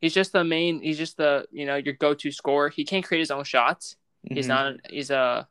he's 0.00 0.12
just 0.14 0.32
the 0.32 0.42
main. 0.44 0.82
He's 0.82 0.98
just 0.98 1.16
the 1.16 1.46
you 1.50 1.64
know 1.64 1.76
your 1.76 1.94
go-to 1.94 2.30
scorer. 2.32 2.68
He 2.68 2.84
can't 2.84 3.02
create 3.04 3.20
his 3.20 3.30
own 3.30 3.44
shots. 3.44 3.96
He's 4.28 4.44
Mhm. 4.46 4.48
not. 4.48 4.90
He's 4.90 5.10
a 5.10 5.48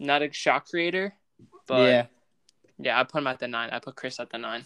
not 0.00 0.22
a 0.22 0.32
shot 0.32 0.64
creator. 0.66 1.14
But 1.68 1.86
yeah, 1.92 2.06
yeah, 2.78 2.98
I 3.00 3.04
put 3.04 3.18
him 3.18 3.26
at 3.28 3.38
the 3.38 3.46
nine. 3.46 3.70
I 3.70 3.78
put 3.78 3.94
Khris 3.94 4.18
at 4.18 4.30
the 4.30 4.38
nine. 4.38 4.64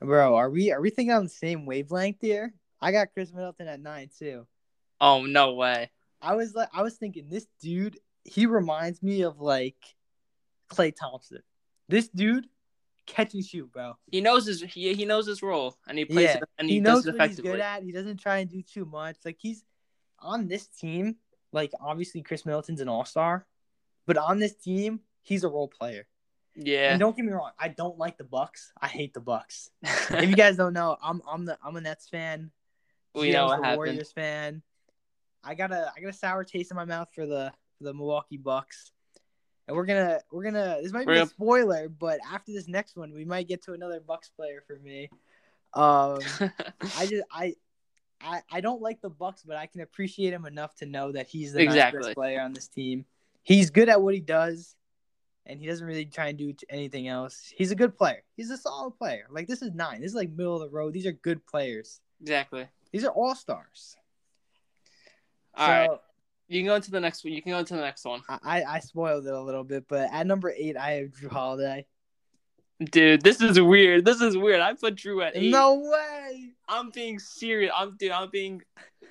Bro. 0.00 0.34
Are 0.34 0.50
we 0.50 0.72
are 0.72 0.80
we 0.80 0.90
thinking 0.90 1.14
on 1.14 1.24
the 1.24 1.30
same 1.30 1.66
wavelength 1.66 2.20
here? 2.20 2.52
I 2.80 2.92
got 2.92 3.08
Khris 3.14 3.32
Middleton 3.32 3.68
at 3.68 3.80
nine 3.80 4.10
too. 4.18 4.46
Oh 5.00 5.24
no 5.24 5.54
way. 5.54 5.90
I 6.20 6.34
was 6.34 6.54
like, 6.54 6.68
I 6.72 6.82
was 6.82 6.96
thinking 6.96 7.28
this 7.28 7.46
dude. 7.60 7.98
He 8.24 8.46
reminds 8.46 9.02
me 9.02 9.22
of 9.22 9.40
like 9.40 9.76
Klay 10.70 10.94
Thompson. 10.94 11.42
This 11.88 12.08
dude 12.08 12.46
catch 13.06 13.34
and 13.34 13.44
shoot, 13.44 13.70
bro. 13.72 13.94
He 14.10 14.20
knows 14.20 14.46
his 14.46 14.62
he, 14.62 14.92
he 14.94 15.04
knows 15.04 15.26
his 15.26 15.42
role 15.42 15.76
and 15.86 15.96
he 15.96 16.04
plays 16.04 16.24
Yeah, 16.24 16.36
it 16.38 16.44
and 16.58 16.68
he, 16.68 16.74
he 16.74 16.80
does 16.80 17.06
knows 17.06 17.14
what 17.14 17.28
he's 17.28 17.40
good 17.40 17.60
at. 17.60 17.82
He 17.82 17.92
doesn't 17.92 18.18
try 18.18 18.38
and 18.38 18.50
do 18.50 18.62
too 18.62 18.84
much. 18.84 19.16
Like 19.24 19.36
he's 19.38 19.64
on 20.18 20.48
this 20.48 20.66
team. 20.66 21.16
Like 21.52 21.72
obviously 21.80 22.22
Khris 22.22 22.44
Middleton's 22.44 22.80
an 22.80 22.88
all 22.88 23.04
star, 23.04 23.46
but 24.06 24.18
on 24.18 24.38
this 24.38 24.54
team 24.54 25.00
he's 25.22 25.44
a 25.44 25.48
role 25.48 25.68
player. 25.68 26.06
Yeah. 26.56 26.90
And 26.92 27.00
don't 27.00 27.14
get 27.16 27.24
me 27.24 27.32
wrong, 27.32 27.50
I 27.58 27.68
don't 27.68 27.98
like 27.98 28.16
the 28.18 28.24
Bucks. 28.24 28.72
I 28.80 28.88
hate 28.88 29.12
the 29.14 29.20
Bucks. 29.20 29.70
if 29.82 30.28
you 30.28 30.34
guys 30.36 30.56
don't 30.56 30.72
know, 30.72 30.96
I'm 31.02 31.20
I'm 31.30 31.44
the 31.44 31.58
I'm 31.64 31.76
a 31.76 31.80
Nets 31.80 32.08
fan. 32.08 32.50
we 33.14 33.30
know 33.30 33.46
what 33.46 33.60
happened. 33.62 33.76
Warriors 33.76 34.12
fan. 34.12 34.62
I 35.44 35.54
got 35.54 35.70
a 35.72 35.92
I 35.96 36.00
got 36.00 36.08
a 36.10 36.12
sour 36.16 36.44
taste 36.44 36.70
in 36.70 36.76
my 36.76 36.84
mouth 36.84 37.08
for 37.14 37.26
the 37.26 37.52
for 37.78 37.84
the 37.84 37.94
Milwaukee 37.94 38.36
Bucks. 38.38 38.92
And 39.68 39.76
we're 39.76 39.84
gonna 39.86 40.20
we're 40.32 40.44
gonna 40.44 40.78
this 40.82 40.92
might 40.92 41.06
be 41.06 41.18
a 41.18 41.26
spoiler, 41.26 41.88
but 41.88 42.20
after 42.32 42.52
this 42.52 42.68
next 42.68 42.96
one, 42.96 43.12
we 43.12 43.24
might 43.24 43.48
get 43.48 43.62
to 43.64 43.72
another 43.72 44.00
Bucks 44.00 44.30
player 44.30 44.62
for 44.66 44.76
me. 44.78 45.10
Um 45.74 46.20
I 46.96 47.06
just 47.06 47.24
I 47.30 47.54
I, 48.18 48.40
I 48.50 48.60
don't 48.62 48.80
like 48.80 49.02
the 49.02 49.10
Bucks, 49.10 49.42
but 49.46 49.56
I 49.56 49.66
can 49.66 49.82
appreciate 49.82 50.32
him 50.32 50.46
enough 50.46 50.74
to 50.76 50.86
know 50.86 51.12
that 51.12 51.26
he's 51.26 51.52
the 51.52 51.60
Exactly. 51.60 52.00
best 52.00 52.14
player 52.14 52.40
on 52.40 52.54
this 52.54 52.66
team. 52.66 53.04
he's 53.42 53.68
good 53.70 53.90
at 53.90 54.00
what 54.00 54.14
he 54.14 54.20
does, 54.20 54.74
and 55.46 55.60
he 55.60 55.66
doesn't 55.66 55.86
really 55.86 56.04
try 56.04 56.28
and 56.28 56.38
do 56.38 56.54
anything 56.68 57.08
else. 57.08 57.52
He's 57.56 57.70
a 57.70 57.76
good 57.76 57.96
player. 57.96 58.22
He's 58.36 58.50
a 58.50 58.56
solid 58.56 58.96
player. 58.98 59.26
Like 59.30 59.46
this 59.46 59.62
is 59.62 59.72
nine. 59.74 60.00
This 60.00 60.10
is 60.10 60.16
like 60.16 60.30
middle 60.30 60.54
of 60.54 60.60
the 60.60 60.76
road. 60.76 60.92
These 60.92 61.06
are 61.06 61.12
good 61.12 61.44
players. 61.46 62.00
Exactly. 62.20 62.66
These 62.92 63.04
are 63.04 63.10
all 63.10 63.34
stars. 63.34 63.96
All 65.54 65.68
right. 65.68 65.90
You 66.48 66.60
can 66.60 66.66
go 66.66 66.74
into 66.76 66.90
the 66.90 67.00
next 67.00 67.24
one. 67.24 67.32
You 67.32 67.42
can 67.42 67.52
go 67.52 67.58
into 67.58 67.74
the 67.74 67.80
next 67.80 68.04
one. 68.04 68.22
I, 68.28 68.62
I 68.62 68.78
spoiled 68.78 69.26
it 69.26 69.32
a 69.32 69.40
little 69.40 69.64
bit, 69.64 69.86
but 69.88 70.08
at 70.12 70.26
number 70.26 70.52
eight, 70.56 70.76
I 70.76 70.92
have 70.92 71.08
Jrue 71.08 71.30
Holiday. 71.30 71.86
Dude, 72.78 73.22
this 73.22 73.40
is 73.40 73.60
weird. 73.60 74.04
This 74.04 74.20
is 74.20 74.36
weird. 74.36 74.60
I 74.60 74.74
put 74.74 74.96
Jrue 74.96 75.26
at 75.26 75.36
eight. 75.36 75.50
No 75.50 75.80
way. 75.80 76.50
I'm 76.68 76.90
being 76.90 77.18
serious. 77.18 77.72
I'm 77.74 77.96
dude. 77.96 78.12
I'm 78.12 78.30
being 78.30 78.62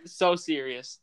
so 0.06 0.36
serious. 0.36 1.00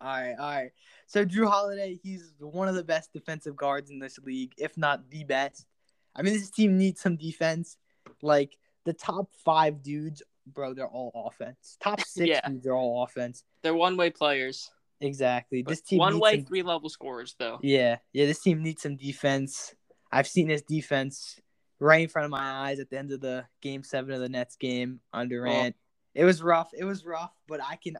All 0.00 0.08
right, 0.08 0.34
all 0.38 0.50
right. 0.50 0.70
So 1.06 1.24
Jrue 1.24 1.48
Holiday, 1.48 1.98
he's 2.02 2.32
one 2.40 2.68
of 2.68 2.74
the 2.74 2.84
best 2.84 3.12
defensive 3.12 3.56
guards 3.56 3.90
in 3.90 3.98
this 3.98 4.18
league, 4.18 4.52
if 4.58 4.76
not 4.76 5.08
the 5.10 5.24
best. 5.24 5.66
I 6.14 6.22
mean, 6.22 6.34
this 6.34 6.50
team 6.50 6.76
needs 6.78 7.00
some 7.00 7.16
defense. 7.16 7.76
Like 8.22 8.56
the 8.84 8.92
top 8.92 9.28
five 9.44 9.82
dudes, 9.82 10.22
bro, 10.46 10.74
they're 10.74 10.88
all 10.88 11.30
offense. 11.30 11.76
Top 11.80 12.00
six 12.06 12.28
Yeah. 12.28 12.48
dudes 12.48 12.66
are 12.66 12.72
all 12.74 13.04
offense. 13.04 13.44
They're 13.62 13.74
one 13.74 13.96
way 13.96 14.10
players. 14.10 14.70
Exactly. 15.00 15.62
But 15.62 15.70
This 15.72 15.82
team 15.82 15.98
one 15.98 16.18
way, 16.18 16.36
some- 16.36 16.46
three 16.46 16.62
level 16.62 16.88
scorers 16.88 17.36
though. 17.38 17.58
Yeah, 17.62 17.98
yeah. 18.12 18.26
This 18.26 18.40
team 18.40 18.62
needs 18.62 18.82
some 18.82 18.96
defense. 18.96 19.74
I've 20.10 20.26
seen 20.26 20.48
this 20.48 20.62
defense 20.62 21.38
right 21.78 22.00
in 22.02 22.08
front 22.08 22.24
of 22.24 22.30
my 22.30 22.40
eyes 22.68 22.80
at 22.80 22.88
the 22.90 22.98
end 22.98 23.12
of 23.12 23.20
the 23.20 23.44
game 23.60 23.82
seven 23.82 24.12
of 24.14 24.20
the 24.20 24.28
Nets 24.28 24.56
game 24.56 25.00
on 25.12 25.28
Durant. 25.28 25.76
It 26.14 26.24
was 26.24 26.42
rough. 26.42 26.70
It 26.72 26.84
was 26.84 27.04
rough, 27.04 27.32
but 27.46 27.60
I 27.62 27.76
can. 27.76 27.96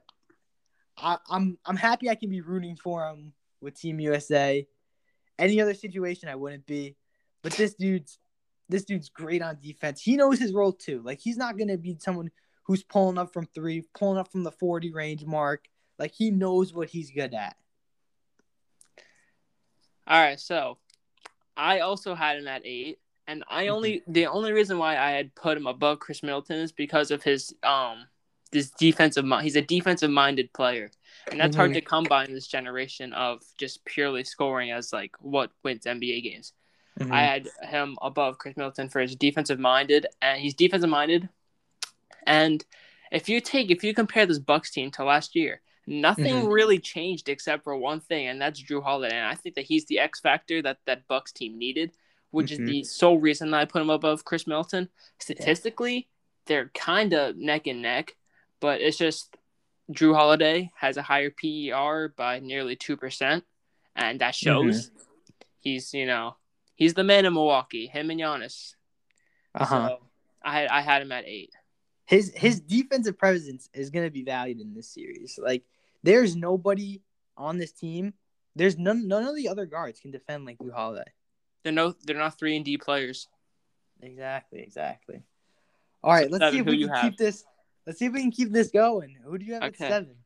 I, 0.99 1.19
I'm 1.31 1.59
I'm 1.65 1.76
happy 1.76 2.09
I 2.09 2.15
can 2.15 2.31
be 2.31 2.41
rooting 2.41 2.76
for 2.76 3.07
him 3.09 3.33
with 3.61 3.79
Team 3.79 4.00
USA. 4.00 4.67
Any 5.38 5.61
other 5.61 5.75
situation, 5.75 6.29
I 6.29 6.35
wouldn't 6.35 6.67
be. 6.67 6.97
But 7.43 7.53
this 7.53 7.75
dude's 7.75 8.19
this 8.69 8.85
dude's 8.85 9.09
great 9.09 9.43
on 9.43 9.59
defense. 9.61 10.00
He 10.03 10.17
knows 10.17 10.38
his 10.38 10.53
role 10.53 10.73
too. 10.73 11.03
Like 11.05 11.21
he's 11.21 11.37
not 11.37 11.59
gonna 11.59 11.79
be 11.79 11.97
someone 12.00 12.31
who's 12.65 12.83
pulling 12.83 13.19
up 13.19 13.33
from 13.33 13.47
three, 13.55 13.85
pulling 13.95 14.19
up 14.19 14.33
from 14.33 14.43
the 14.43 14.53
forty 14.53 14.93
range 14.93 15.25
mark. 15.25 15.67
Like 15.99 16.12
he 16.12 16.31
knows 16.31 16.73
what 16.73 16.88
he's 16.88 17.11
good 17.11 17.35
at. 17.35 17.57
All 20.07 20.21
right, 20.21 20.38
so 20.38 20.79
I 21.57 21.81
also 21.81 22.15
had 22.15 22.38
him 22.38 22.47
at 22.47 22.62
eight, 22.65 22.99
and 23.26 23.45
I 23.49 23.69
only 23.69 24.03
the 24.07 24.26
only 24.26 24.53
reason 24.53 24.79
why 24.79 24.97
I 24.97 25.11
had 25.11 25.35
put 25.35 25.57
him 25.57 25.67
above 25.67 25.99
Khris 25.99 26.23
Middleton 26.23 26.61
is 26.61 26.73
because 26.73 27.11
of 27.11 27.23
his 27.23 27.55
um 27.62 28.07
this 28.53 28.71
defensive 28.71 29.25
mind. 29.25 29.45
He's 29.45 29.57
a 29.57 29.62
defensive 29.62 30.11
minded 30.11 30.53
player, 30.53 30.91
and 31.31 31.41
that's 31.41 31.57
hard 31.57 31.71
Mhm. 31.73 31.75
to 31.75 31.81
come 31.81 32.05
by 32.05 32.25
in 32.25 32.33
this 32.33 32.47
generation 32.47 33.12
of 33.12 33.43
just 33.59 33.85
purely 33.85 34.25
scoring 34.25 34.71
as 34.71 34.93
like 34.93 35.15
what 35.21 35.50
wins 35.62 35.87
NBA 35.87 36.21
games. 36.23 36.53
I 36.99 37.23
had 37.23 37.49
him 37.62 37.99
above 38.00 38.38
Khris 38.38 38.57
Middleton 38.57 38.88
for 38.88 39.00
his 39.00 39.15
defensive 39.17 39.59
minded, 39.59 40.07
and 40.23 40.41
he's 40.41 40.55
defensive 40.55 40.88
minded. 40.88 41.29
And 42.26 42.65
if 43.12 43.29
you 43.29 43.41
take 43.41 43.71
if 43.71 43.85
you 43.85 43.93
compare 43.95 44.26
this 44.26 44.38
Bucks 44.38 44.71
team 44.71 44.91
to 44.93 45.05
last 45.05 45.37
year, 45.37 45.61
nothing 45.87 46.35
Mhm. 46.35 46.53
really 46.53 46.79
changed 46.79 47.29
except 47.29 47.65
for 47.65 47.76
one 47.76 48.00
thing, 48.00 48.29
and 48.29 48.41
that's 48.41 48.62
Jrue 48.62 48.83
Holiday. 48.83 49.15
And 49.15 49.26
I 49.26 49.35
think 49.35 49.55
that 49.57 49.67
he's 49.67 49.85
the 49.87 49.99
X 49.99 50.21
factor 50.21 50.62
that 50.62 50.79
that 50.87 51.07
Bucks 51.07 51.33
team 51.33 51.59
needed, 51.59 51.93
which 52.31 52.50
Mhm. 52.50 52.53
is 52.53 52.59
the 52.59 52.85
sole 52.85 53.19
reason 53.19 53.50
that 53.50 53.61
I 53.61 53.65
put 53.67 53.83
him 53.83 53.91
above 53.91 54.25
Khris 54.25 54.47
Middleton. 54.47 54.88
Statistically, 55.19 56.09
they're 56.47 56.71
kind 56.71 57.12
of 57.12 57.37
neck 57.37 57.67
and 57.67 57.83
neck, 57.83 58.17
but 58.67 58.81
it's 58.81 58.99
just 58.99 59.37
Jrue 59.93 60.13
Holiday 60.13 60.73
has 60.75 60.97
a 60.97 61.03
higher 61.03 61.31
PER 61.31 62.13
by 62.17 62.41
nearly 62.41 62.75
two 62.75 62.97
percent, 62.97 63.45
and 63.95 64.21
that 64.21 64.35
shows. 64.35 64.91
He's 65.61 65.95
you 65.95 66.05
know 66.05 66.35
he's 66.75 66.95
the 66.95 67.05
man 67.05 67.27
in 67.27 67.33
Milwaukee. 67.33 67.87
Him 67.87 68.11
and 68.11 68.21
Giannis. 68.21 68.75
Uh 69.55 69.65
huh. 69.65 69.89
So 69.89 69.99
I 70.43 70.53
had 70.59 70.69
I 70.69 70.81
had 70.81 71.03
him 71.03 71.13
at 71.13 71.27
eight. 71.27 71.53
his 72.07 72.33
his 72.35 72.59
defensive 72.59 73.17
presence 73.17 73.69
is 73.73 73.91
going 73.91 74.05
to 74.05 74.11
be 74.11 74.25
valued 74.25 74.61
in 74.61 74.75
this 74.75 74.89
series. 74.89 75.39
Like 75.41 75.63
there's 76.03 76.35
nobody 76.35 77.03
on 77.37 77.57
this 77.57 77.71
team. 77.71 78.15
There's 78.57 78.77
none 78.77 79.07
none 79.07 79.23
of 79.29 79.37
the 79.37 79.49
other 79.49 79.67
guards 79.67 80.01
can 80.01 80.11
defend 80.11 80.45
like 80.45 80.59
Jrue 80.59 80.75
Holiday. 80.75 81.13
They're 81.63 81.73
no 81.73 81.95
they're 82.03 82.19
not 82.19 82.37
three 82.37 82.57
and 82.57 82.65
D 82.65 82.79
players. 82.79 83.29
Exactly, 84.03 84.59
exactly. 84.59 85.23
All 86.03 86.13
right, 86.13 86.29
So, 86.29 86.37
let's 86.37 86.53
see 86.53 86.59
if 86.59 86.65
who 86.65 86.73
we 86.73 86.79
you 86.79 86.89
can 86.89 87.11
keep 87.11 87.17
this. 87.17 87.45
Let's 87.87 87.99
see 87.99 88.07
if 88.07 88.12
we 88.12 88.21
can 88.23 88.31
keep 88.33 88.50
this 88.50 88.71
going. 88.71 89.16
Who 89.25 89.38
do 89.38 89.45
you 89.45 89.55
have 89.55 89.62
Okay. 89.62 89.85
at 89.85 89.93
seven? 89.93 90.16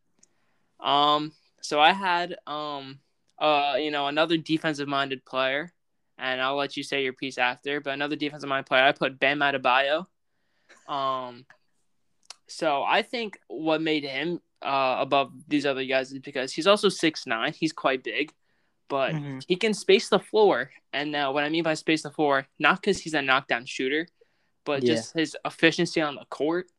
Um, 0.80 1.32
so 1.60 1.78
I 1.78 1.92
had 1.92 2.36
um 2.46 3.00
uh 3.38 3.76
you 3.78 3.90
know 3.90 4.06
another 4.06 4.36
defensive 4.38 4.88
minded 4.88 5.24
player, 5.24 5.72
and 6.18 6.40
I'll 6.40 6.56
let 6.56 6.76
you 6.76 6.82
say 6.82 7.02
your 7.04 7.12
piece 7.12 7.36
after. 7.38 7.80
But 7.80 7.90
another 7.94 8.16
defensive 8.16 8.48
minded 8.48 8.66
player, 8.66 8.84
I 8.84 8.92
put 8.92 9.18
Bam 9.20 9.40
Adebayo. 9.40 10.06
Um, 10.88 11.44
so 12.48 12.82
I 12.82 13.02
think 13.02 13.38
what 13.48 13.82
made 13.82 14.04
him 14.04 14.40
uh 14.62 14.96
above 15.00 15.32
these 15.48 15.66
other 15.66 15.84
guys 15.84 16.12
is 16.12 16.18
because 16.18 16.52
he's 16.52 16.66
also 16.66 16.88
six 16.88 17.26
nine. 17.26 17.52
He's 17.52 17.72
quite 17.72 18.02
big, 18.02 18.32
but 18.88 19.14
Mhm. 19.14 19.44
he 19.46 19.56
can 19.56 19.74
space 19.74 20.08
the 20.08 20.18
floor. 20.18 20.70
And 20.94 21.12
now, 21.12 21.32
what 21.32 21.44
I 21.44 21.50
mean 21.50 21.62
by 21.62 21.74
space 21.74 22.02
the 22.02 22.10
floor, 22.10 22.46
not 22.58 22.80
because 22.80 22.98
he's 23.00 23.14
a 23.14 23.20
knockdown 23.22 23.66
shooter, 23.66 24.08
but 24.64 24.82
Yeah. 24.82 24.94
just 24.94 25.12
his 25.12 25.36
efficiency 25.44 26.00
on 26.00 26.14
the 26.14 26.24
court. 26.30 26.70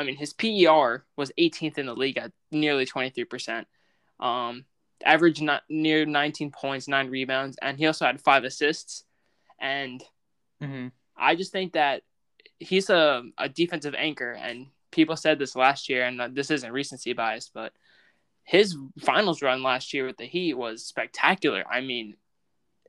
I 0.00 0.04
mean, 0.04 0.16
his 0.16 0.32
PER 0.32 1.04
was 1.16 1.32
18th 1.38 1.78
in 1.78 1.86
the 1.86 1.94
league 1.94 2.18
at 2.18 2.32
nearly 2.50 2.86
23%. 2.86 3.64
Um, 4.18 4.64
average 5.04 5.40
not 5.40 5.62
near 5.68 6.04
19 6.04 6.50
points, 6.50 6.88
nine 6.88 7.08
rebounds, 7.08 7.56
and 7.62 7.78
he 7.78 7.86
also 7.86 8.06
had 8.06 8.20
five 8.20 8.44
assists. 8.44 9.04
And 9.58 10.02
Mm-hmm. 10.62 10.88
I 11.16 11.34
just 11.34 11.52
think 11.52 11.72
that 11.72 12.02
he's 12.58 12.90
a, 12.90 13.22
a 13.38 13.48
defensive 13.48 13.94
anchor, 13.96 14.32
and 14.32 14.66
people 14.90 15.16
said 15.16 15.38
this 15.38 15.56
last 15.56 15.88
year, 15.88 16.04
and 16.04 16.34
this 16.34 16.50
isn't 16.50 16.72
recency 16.72 17.12
bias, 17.12 17.50
but 17.52 17.72
his 18.44 18.76
finals 19.00 19.42
run 19.42 19.62
last 19.62 19.94
year 19.94 20.06
with 20.06 20.16
the 20.16 20.24
Heat 20.24 20.54
was 20.54 20.84
spectacular. 20.84 21.64
I 21.70 21.80
mean, 21.80 22.16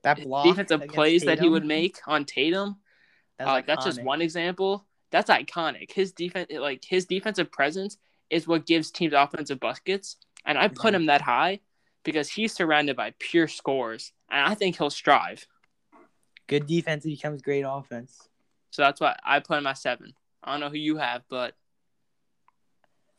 That 0.02 0.22
block 0.22 0.44
defensive 0.44 0.88
plays 0.88 1.24
that 1.24 1.40
he 1.40 1.48
would 1.48 1.64
make 1.64 1.98
on 2.06 2.24
Tatum, 2.24 2.76
that's, 3.38 3.50
uh, 3.50 3.62
that's 3.66 3.84
just 3.84 4.02
one 4.02 4.20
example. 4.20 4.86
That's 5.12 5.30
iconic. 5.30 5.92
His 5.92 6.10
defense, 6.10 6.50
like 6.50 6.84
his 6.84 7.04
defensive 7.04 7.52
presence, 7.52 7.98
is 8.30 8.48
what 8.48 8.66
gives 8.66 8.90
teams 8.90 9.12
offensive 9.12 9.60
buckets, 9.60 10.16
and 10.44 10.58
I 10.58 10.68
put 10.68 10.94
him 10.94 11.06
that 11.06 11.20
high 11.20 11.60
because 12.02 12.30
he's 12.30 12.52
surrounded 12.52 12.96
by 12.96 13.12
pure 13.18 13.46
scores, 13.46 14.12
and 14.30 14.40
I 14.44 14.54
think 14.54 14.78
he'll 14.78 14.90
strive. 14.90 15.46
Good 16.48 16.66
defense 16.66 17.04
becomes 17.04 17.42
great 17.42 17.64
offense. 17.68 18.28
So 18.70 18.82
that's 18.82 19.00
why 19.00 19.16
I 19.22 19.40
put 19.40 19.58
him 19.58 19.66
at 19.66 19.78
seven. 19.78 20.14
I 20.42 20.52
don't 20.52 20.60
know 20.60 20.70
who 20.70 20.78
you 20.78 20.96
have, 20.96 21.22
but 21.28 21.54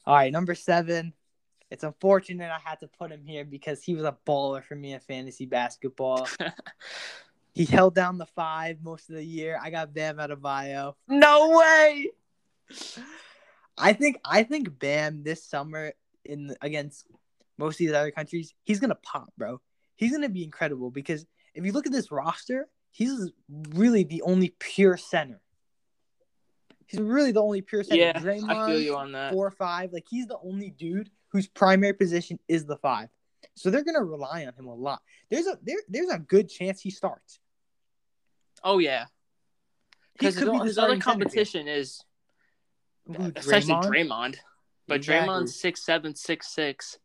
All 0.06 0.16
right, 0.16 0.32
number 0.32 0.56
seven. 0.56 1.14
It's 1.70 1.84
unfortunate 1.84 2.52
I 2.52 2.60
had 2.64 2.80
to 2.82 2.88
put 2.88 3.12
him 3.12 3.24
here 3.26 3.46
because 3.46 3.84
he 3.84 3.96
was 3.96 4.04
a 4.04 4.16
baller 4.28 4.64
for 4.64 4.76
me 4.76 4.94
in 4.94 5.00
fantasy 5.00 5.46
basketball. 5.46 6.28
he 7.54 7.66
held 7.66 7.96
down 7.96 8.18
the 8.18 8.26
five 8.26 8.78
most 8.84 9.10
of 9.10 9.16
the 9.16 9.24
year. 9.24 9.60
I 9.62 9.70
got 9.70 9.94
Bam 9.94 10.18
Adebayo. 10.18 10.94
no 11.08 11.58
way. 11.58 12.10
I 13.78 13.94
think 13.94 14.18
I 14.26 14.44
think 14.44 14.80
Bam 14.80 15.24
this 15.24 15.44
summer 15.44 15.94
in 16.26 16.56
against 16.62 17.08
most 17.58 17.76
of 17.76 17.80
these 17.80 17.94
other 17.94 18.12
countries, 18.12 18.54
he's 18.64 18.80
gonna 18.80 18.96
pop, 18.96 19.32
bro. 19.38 19.62
He's 19.96 20.12
gonna 20.12 20.30
be 20.30 20.44
incredible 20.44 20.92
because 20.92 21.26
if 21.54 21.66
you 21.66 21.72
look 21.72 21.86
at 21.86 21.92
this 21.92 22.12
roster, 22.12 22.68
he's 22.92 23.32
really 23.70 24.04
the 24.04 24.22
only 24.24 24.56
pure 24.60 24.98
center. 24.98 25.40
He's 26.88 27.00
really 27.00 27.32
the 27.32 27.42
only 27.42 27.62
pure 27.62 27.84
center. 27.84 28.02
Yeah, 28.02 28.14
I 28.16 28.68
feel 28.68 28.80
you 28.80 28.96
on 28.96 29.12
that. 29.14 29.34
four 29.34 29.48
or 29.48 29.52
five. 29.52 29.94
Like 29.94 30.06
he's 30.10 30.28
the 30.28 30.38
only 30.44 30.70
dude 30.72 31.10
whose 31.30 31.48
primary 31.48 31.94
position 31.94 32.40
is 32.48 32.66
the 32.66 32.78
five. 32.78 33.10
So 33.56 33.70
they're 33.70 33.84
gonna 33.84 34.04
rely 34.04 34.46
on 34.46 34.54
him 34.54 34.68
a 34.68 34.74
lot. 34.76 35.02
There's 35.30 35.48
a 35.48 35.58
there, 35.64 35.80
there's 35.88 36.10
a 36.10 36.20
good 36.20 36.50
chance 36.50 36.82
he 36.82 36.90
starts. 36.90 37.40
Oh 38.64 38.80
yeah, 38.80 39.06
because 40.14 40.36
could 40.36 40.52
be 40.52 40.58
the 40.60 40.64
his 40.64 40.78
other 40.78 40.98
competition 40.98 41.68
is 41.68 42.04
Who, 43.08 43.16
uh, 43.16 43.32
essentially 43.36 43.76
Draymond? 43.76 43.90
Draymond, 43.90 44.36
but 44.88 44.96
Exactly. 44.98 45.34
Draymond's 45.34 45.60
six 45.60 45.86
seven, 45.86 46.16
six 46.16 46.48
six. 46.54 46.98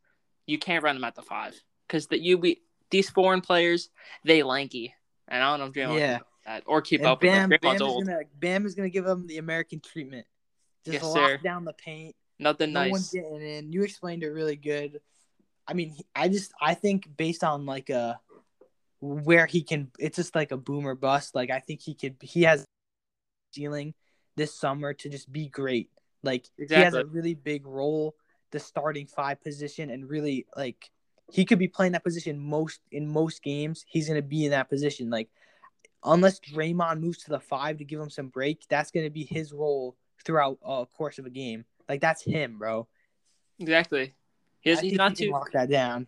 You 0.46 0.58
can't 0.58 0.82
run 0.82 0.96
him 0.96 1.04
at 1.04 1.14
the 1.14 1.22
five 1.22 1.60
because 1.86 2.06
that 2.08 2.20
you 2.20 2.38
be 2.38 2.62
these 2.90 3.10
foreign 3.10 3.40
players 3.40 3.90
they 4.24 4.42
lanky, 4.42 4.94
and 5.26 5.42
I 5.42 5.50
don't 5.50 5.60
know 5.60 5.66
if 5.66 5.72
Draymond 5.72 5.98
Yeah. 5.98 6.18
that 6.46 6.62
or 6.66 6.80
keep 6.80 7.00
And 7.00 7.08
up 7.08 7.20
Bam, 7.20 7.50
with 7.50 7.60
Bam 7.60 7.74
is 7.76 7.82
old, 7.82 8.06
gonna 8.06 8.20
Bam 8.38 8.64
is 8.66 8.74
gonna 8.74 8.88
give 8.88 9.06
him 9.06 9.26
the 9.26 9.38
American 9.38 9.80
treatment. 9.80 10.26
Just 10.84 10.94
Yes, 10.94 11.02
lock 11.02 11.14
sir. 11.14 11.38
down 11.38 11.64
the 11.64 11.72
paint. 11.74 12.14
nothing 12.38 12.72
No 12.72 12.88
one's 12.88 13.10
getting 13.10 13.42
in. 13.42 13.72
You 13.72 13.82
explained 13.82 14.22
it 14.22 14.30
really 14.30 14.56
good. 14.56 15.00
I 15.66 15.74
mean, 15.74 15.94
I 16.14 16.28
just 16.28 16.52
I 16.60 16.74
think 16.74 17.14
based 17.16 17.44
on 17.44 17.66
like 17.66 17.90
a 17.90 18.18
where 19.00 19.46
he 19.46 19.62
can, 19.62 19.90
it's 19.98 20.16
just 20.16 20.34
like 20.34 20.52
a 20.52 20.56
boomer 20.56 20.94
bust. 20.94 21.34
Like 21.34 21.50
I 21.50 21.60
think 21.60 21.80
he 21.80 21.94
could. 21.94 22.16
He 22.20 22.42
has 22.42 22.64
ceiling 23.52 23.94
this 24.36 24.54
summer 24.54 24.94
to 24.94 25.08
just 25.08 25.30
be 25.30 25.48
great. 25.48 25.90
Like 26.22 26.46
he 26.56 26.74
has 26.74 26.94
a 26.94 27.04
really 27.04 27.34
big 27.34 27.66
role, 27.66 28.16
the 28.50 28.58
starting 28.58 29.06
five 29.06 29.42
position, 29.42 29.90
and 29.90 30.08
really 30.08 30.46
like 30.56 30.90
he 31.30 31.44
could 31.44 31.58
be 31.58 31.68
playing 31.68 31.92
that 31.92 32.04
position 32.04 32.38
most 32.38 32.80
in 32.90 33.06
most 33.06 33.42
games. 33.42 33.84
He's 33.86 34.08
gonna 34.08 34.22
be 34.22 34.46
in 34.46 34.50
that 34.50 34.68
position. 34.68 35.10
Like 35.10 35.28
unless 36.04 36.40
Draymond 36.40 37.00
moves 37.00 37.18
to 37.24 37.30
the 37.30 37.40
five 37.40 37.78
to 37.78 37.84
give 37.84 38.00
him 38.00 38.10
some 38.10 38.28
break, 38.28 38.64
that's 38.68 38.90
gonna 38.90 39.10
be 39.10 39.24
his 39.24 39.52
role 39.52 39.96
throughout 40.24 40.58
a 40.64 40.68
uh, 40.68 40.84
course 40.86 41.18
of 41.18 41.26
a 41.26 41.30
game. 41.30 41.64
Like 41.88 42.00
that's 42.00 42.22
him, 42.22 42.58
bro. 42.58 42.88
Exactly. 43.58 44.14
He's, 44.60 44.80
he's 44.80 44.94
not 44.94 45.16
too 45.16 45.30
lock 45.30 45.52
that 45.52 45.70
down. 45.70 46.06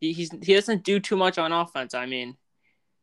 He 0.00 0.12
he's 0.12 0.30
he 0.42 0.54
doesn't 0.54 0.82
do 0.82 0.98
too 0.98 1.16
much 1.16 1.38
on 1.38 1.52
offense. 1.52 1.94
I 1.94 2.06
mean, 2.06 2.36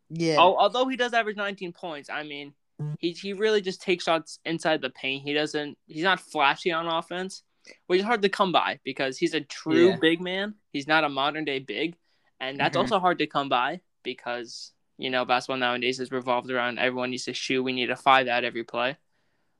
yeah. 0.09 0.37
Although 0.37 0.87
he 0.87 0.97
does 0.97 1.13
average 1.13 1.37
19 1.37 1.73
points, 1.73 2.09
I 2.09 2.23
mean, 2.23 2.53
he 2.99 3.11
he 3.11 3.33
really 3.33 3.61
just 3.61 3.81
takes 3.81 4.03
shots 4.03 4.39
inside 4.45 4.81
the 4.81 4.89
paint. 4.89 5.23
He 5.23 5.33
doesn't. 5.33 5.77
He's 5.85 6.03
not 6.03 6.19
flashy 6.19 6.71
on 6.71 6.87
offense, 6.87 7.43
which 7.87 7.99
is 7.99 8.05
hard 8.05 8.21
to 8.21 8.29
come 8.29 8.51
by 8.51 8.79
because 8.83 9.17
he's 9.17 9.33
a 9.33 9.41
true 9.41 9.89
yeah. 9.89 9.97
big 9.99 10.21
man. 10.21 10.55
He's 10.71 10.87
not 10.87 11.03
a 11.03 11.09
modern 11.09 11.45
day 11.45 11.59
big, 11.59 11.95
and 12.39 12.59
that's 12.59 12.73
mm-hmm. 12.73 12.81
also 12.81 12.99
hard 12.99 13.19
to 13.19 13.27
come 13.27 13.49
by 13.49 13.81
because 14.03 14.71
you 14.97 15.09
know 15.09 15.25
basketball 15.25 15.57
nowadays 15.57 15.99
is 15.99 16.11
revolved 16.11 16.49
around 16.49 16.79
everyone 16.79 17.11
needs 17.11 17.25
to 17.25 17.33
shoot. 17.33 17.63
We 17.63 17.73
need 17.73 17.89
a 17.89 17.95
five 17.95 18.27
out 18.27 18.43
every 18.43 18.63
play. 18.63 18.97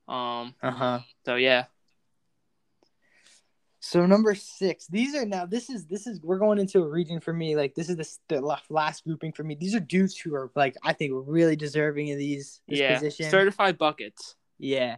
Um. 0.08 0.56
Uh 0.62 0.72
huh. 0.72 1.00
So 1.25 1.36
yeah. 1.36 1.65
So 3.79 4.05
number 4.05 4.34
six, 4.34 4.88
these 4.88 5.15
are 5.15 5.25
now. 5.25 5.46
This 5.46 5.69
is 5.69 5.86
this 5.86 6.07
is 6.07 6.19
we're 6.22 6.39
going 6.39 6.60
into 6.60 6.81
a 6.81 6.88
region 6.88 7.19
for 7.19 7.31
me. 7.31 7.55
Like 7.55 7.75
this 7.75 7.89
is 7.89 7.96
the, 7.96 8.36
the 8.36 8.60
last 8.69 9.03
grouping 9.03 9.31
for 9.31 9.43
me. 9.43 9.55
These 9.55 9.75
are 9.75 9.79
dudes 9.79 10.17
who 10.17 10.34
are 10.36 10.51
like 10.55 10.75
I 10.84 10.93
think 10.93 11.13
really 11.27 11.55
deserving 11.55 12.12
of 12.12 12.17
these. 12.17 12.62
yeah, 12.67 12.96
position. 12.96 13.29
certified 13.29 13.77
buckets. 13.77 14.36
Yeah. 14.57 14.98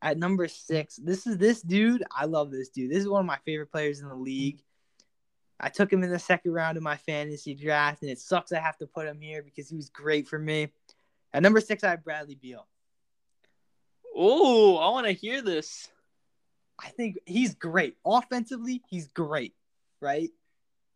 At 0.00 0.18
number 0.18 0.46
six, 0.46 0.96
this 0.96 1.26
is 1.26 1.38
this 1.38 1.60
dude. 1.60 2.04
I 2.12 2.26
love 2.26 2.50
this 2.50 2.68
dude. 2.68 2.90
This 2.90 2.98
is 2.98 3.08
one 3.08 3.20
of 3.20 3.26
my 3.26 3.38
favorite 3.44 3.70
players 3.70 4.00
in 4.00 4.08
the 4.08 4.14
league. 4.14 4.62
I 5.60 5.68
took 5.70 5.92
him 5.92 6.04
in 6.04 6.10
the 6.10 6.20
second 6.20 6.52
round 6.52 6.76
of 6.76 6.84
my 6.84 6.96
fantasy 6.96 7.54
draft, 7.54 8.02
and 8.02 8.10
it 8.10 8.20
sucks 8.20 8.52
I 8.52 8.60
have 8.60 8.78
to 8.78 8.86
put 8.86 9.08
him 9.08 9.20
here 9.20 9.42
because 9.42 9.68
he 9.68 9.74
was 9.74 9.88
great 9.88 10.28
for 10.28 10.38
me. 10.38 10.72
At 11.32 11.42
number 11.42 11.60
six, 11.60 11.82
I 11.82 11.90
have 11.90 12.04
Bradley 12.04 12.36
Beal. 12.36 12.66
Oh, 14.14 14.76
I 14.76 14.90
want 14.90 15.06
to 15.06 15.12
hear 15.12 15.42
this. 15.42 15.88
I 16.80 16.88
think 16.88 17.18
he's 17.26 17.54
great. 17.54 17.96
Offensively, 18.04 18.82
he's 18.88 19.08
great, 19.08 19.54
right? 20.00 20.30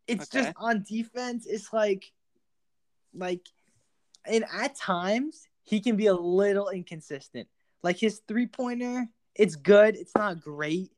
It's 0.07 0.33
okay. 0.33 0.45
just 0.45 0.53
on 0.57 0.83
defense, 0.87 1.45
it's 1.45 1.71
like 1.73 2.11
like 3.13 3.45
and 4.25 4.45
at 4.53 4.75
times 4.75 5.47
he 5.63 5.79
can 5.79 5.95
be 5.95 6.07
a 6.07 6.13
little 6.13 6.69
inconsistent. 6.69 7.47
Like 7.83 7.97
his 7.97 8.21
three-pointer, 8.27 9.07
it's 9.35 9.55
good, 9.55 9.95
it's 9.95 10.15
not 10.15 10.41
great. 10.41 10.91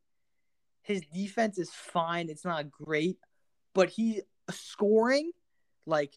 His 0.83 1.01
defense 1.13 1.57
is 1.57 1.71
fine, 1.71 2.29
it's 2.29 2.45
not 2.45 2.69
great, 2.69 3.17
but 3.73 3.89
he 3.89 4.21
scoring 4.51 5.31
like 5.85 6.13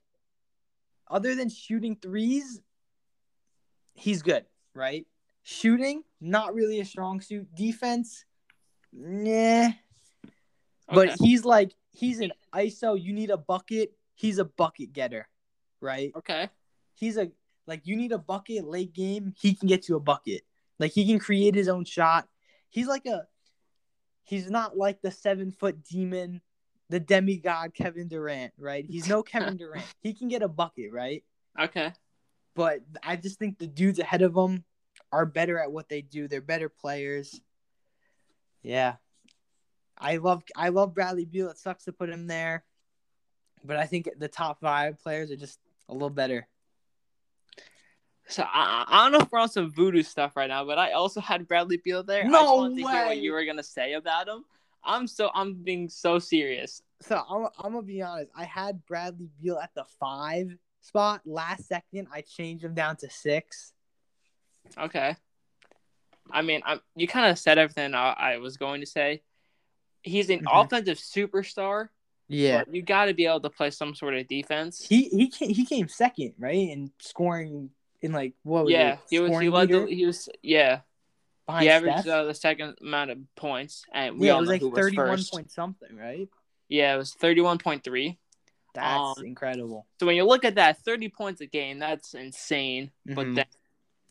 other 1.10 1.34
than 1.34 1.48
shooting 1.48 1.96
threes, 1.96 2.60
he's 3.94 4.22
good, 4.22 4.44
right? 4.74 5.06
Shooting, 5.42 6.02
not 6.20 6.54
really 6.54 6.80
a 6.80 6.84
strong 6.84 7.20
suit. 7.20 7.54
Defense, 7.54 8.24
Nah. 8.98 9.70
But 10.92 11.16
he's 11.20 11.44
like 11.44 11.74
he's 11.92 12.20
an 12.20 12.32
ISO. 12.54 13.00
You 13.00 13.12
need 13.12 13.30
a 13.30 13.36
bucket. 13.36 13.92
He's 14.14 14.38
a 14.38 14.44
bucket 14.44 14.92
getter, 14.92 15.28
right? 15.80 16.12
Okay. 16.16 16.48
He's 16.94 17.16
a 17.16 17.30
like 17.66 17.86
you 17.86 17.96
need 17.96 18.12
a 18.12 18.18
bucket 18.18 18.64
late 18.64 18.92
game. 18.92 19.34
He 19.38 19.54
can 19.54 19.68
get 19.68 19.88
you 19.88 19.96
a 19.96 20.00
bucket. 20.00 20.42
Like 20.78 20.92
he 20.92 21.06
can 21.06 21.18
create 21.18 21.54
his 21.54 21.68
own 21.68 21.84
shot. 21.84 22.26
He's 22.70 22.86
like 22.86 23.06
a. 23.06 23.26
He's 24.24 24.50
not 24.50 24.76
like 24.76 25.00
the 25.00 25.10
seven 25.10 25.52
foot 25.52 25.82
demon, 25.84 26.42
the 26.90 27.00
demigod 27.00 27.72
Kevin 27.74 28.08
Durant, 28.08 28.52
right? 28.58 28.84
He's 28.86 29.08
no 29.08 29.22
Kevin 29.22 29.56
Durant. 29.58 29.86
He 30.00 30.12
can 30.12 30.28
get 30.28 30.42
a 30.42 30.48
bucket, 30.48 30.92
right? 30.92 31.24
Okay. 31.58 31.92
But 32.54 32.80
I 33.02 33.16
just 33.16 33.38
think 33.38 33.58
the 33.58 33.66
dudes 33.66 33.98
ahead 33.98 34.22
of 34.22 34.36
him 34.36 34.64
are 35.12 35.24
better 35.24 35.58
at 35.58 35.72
what 35.72 35.88
they 35.88 36.02
do. 36.02 36.28
They're 36.28 36.40
better 36.40 36.68
players. 36.68 37.40
Yeah. 38.62 38.96
I 39.96 40.16
love 40.16 40.42
I 40.54 40.68
love 40.68 40.94
Bradley 40.94 41.24
Beal. 41.24 41.50
It 41.50 41.58
sucks 41.58 41.84
to 41.84 41.92
put 41.92 42.08
him 42.08 42.26
there, 42.26 42.64
but 43.64 43.76
I 43.76 43.86
think 43.86 44.08
the 44.18 44.28
top 44.28 44.60
five 44.60 45.00
players 45.02 45.30
are 45.30 45.36
just 45.36 45.58
a 45.88 45.92
little 45.92 46.10
better. 46.10 46.46
So 48.28 48.42
I, 48.42 48.84
I 48.86 49.04
don't 49.04 49.12
know 49.12 49.20
if 49.20 49.32
we're 49.32 49.38
on 49.38 49.48
some 49.48 49.72
voodoo 49.72 50.02
stuff 50.02 50.36
right 50.36 50.48
now, 50.48 50.64
but 50.64 50.78
I 50.78 50.92
also 50.92 51.20
had 51.20 51.48
Bradley 51.48 51.78
Beal 51.78 52.02
there. 52.02 52.24
No 52.24 52.38
I 52.38 52.42
just 52.42 52.56
wanted 52.56 52.76
way. 52.76 52.82
to 52.82 52.88
hear 52.90 53.06
what 53.06 53.16
you 53.18 53.32
were 53.32 53.44
gonna 53.44 53.62
say 53.62 53.94
about 53.94 54.28
him. 54.28 54.44
I'm 54.84 55.06
so 55.06 55.30
I'm 55.34 55.54
being 55.54 55.88
so 55.88 56.18
serious. 56.18 56.82
So 57.00 57.16
I'm, 57.28 57.48
I'm 57.58 57.72
gonna 57.72 57.82
be 57.82 58.02
honest. 58.02 58.30
I 58.36 58.44
had 58.44 58.84
Bradley 58.86 59.30
Beal 59.42 59.58
at 59.58 59.74
the 59.74 59.84
five 59.98 60.54
spot. 60.80 61.22
Last 61.24 61.66
second, 61.66 62.08
I 62.12 62.20
changed 62.20 62.64
him 62.64 62.74
down 62.74 62.96
to 62.98 63.10
six. 63.10 63.72
Okay. 64.76 65.16
I 66.30 66.42
mean, 66.42 66.62
I'm, 66.64 66.80
you 66.96 67.08
kind 67.08 67.30
of 67.30 67.38
said 67.38 67.58
everything 67.58 67.94
I, 67.94 68.12
I, 68.12 68.38
was 68.38 68.56
going 68.56 68.80
to 68.80 68.86
say. 68.86 69.22
He's 70.02 70.30
an 70.30 70.40
mm-hmm. 70.40 70.58
offensive 70.58 70.98
superstar. 70.98 71.88
Yeah, 72.28 72.64
you 72.70 72.82
got 72.82 73.06
to 73.06 73.14
be 73.14 73.26
able 73.26 73.40
to 73.40 73.50
play 73.50 73.70
some 73.70 73.94
sort 73.94 74.14
of 74.14 74.28
defense. 74.28 74.84
He 74.86 75.04
he 75.04 75.28
came, 75.28 75.48
he 75.48 75.64
came 75.64 75.88
second, 75.88 76.34
right, 76.38 76.54
in 76.54 76.92
scoring 77.00 77.70
in 78.02 78.12
like 78.12 78.34
what? 78.42 78.68
yeah, 78.68 78.94
it? 78.94 78.98
he 79.10 79.18
was 79.18 79.38
he 79.38 79.48
led 79.48 79.68
the, 79.70 79.86
he 79.86 80.06
was 80.06 80.28
yeah. 80.42 80.80
Behind 81.46 81.62
he 81.62 81.70
averaged 81.70 82.06
uh, 82.06 82.24
the 82.24 82.34
second 82.34 82.76
amount 82.82 83.10
of 83.10 83.18
points, 83.34 83.82
and 83.94 84.18
we 84.18 84.26
yeah, 84.26 84.34
all 84.34 84.40
it 84.40 84.60
was 84.60 84.62
like 84.62 84.74
thirty-one 84.74 85.20
point 85.32 85.50
something, 85.50 85.96
right? 85.96 86.28
Yeah, 86.68 86.94
it 86.94 86.98
was 86.98 87.14
thirty-one 87.14 87.56
point 87.56 87.82
three. 87.82 88.18
That's 88.74 89.18
um, 89.18 89.24
incredible. 89.24 89.86
So 89.98 90.06
when 90.06 90.16
you 90.16 90.24
look 90.24 90.44
at 90.44 90.56
that, 90.56 90.82
thirty 90.84 91.08
points 91.08 91.40
a 91.40 91.46
game, 91.46 91.78
that's 91.78 92.12
insane. 92.12 92.90
Mm-hmm. 93.08 93.14
But 93.14 93.34
then 93.34 93.46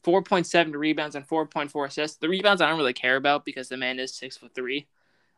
4.7 0.08 0.74
rebounds 0.74 1.15
and 1.15 1.28
4.4 1.28 1.88
assists. 1.88 2.17
The 2.17 2.30
rebounds 2.30 2.62
I 2.62 2.70
don't 2.70 2.78
really 2.78 2.93
care 2.93 3.17
about 3.17 3.43
because 3.43 3.67
the 3.67 3.76
man 3.76 4.00
is 4.00 4.15
six 4.15 4.38
foot 4.38 4.56
three. 4.56 4.88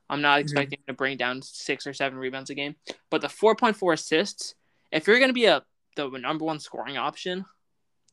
I'm 0.10 0.22
not 0.22 0.36
mm-hmm. 0.36 0.42
expecting 0.42 0.80
mm-hmm. 0.80 0.92
to 0.92 0.98
bring 0.98 1.18
down 1.18 1.42
six 1.42 1.88
or 1.88 1.94
seven 1.94 2.20
rebounds 2.20 2.52
a 2.52 2.56
game. 2.56 2.76
But 3.10 3.22
the 3.22 3.28
4.4 3.28 3.94
assists, 3.94 4.54
if 4.92 5.08
you're 5.08 5.20
gonna 5.20 5.34
be 5.34 5.46
a 5.46 5.64
the 5.96 6.08
number 6.10 6.46
one 6.46 6.60
scoring 6.60 6.98
option, 6.98 7.46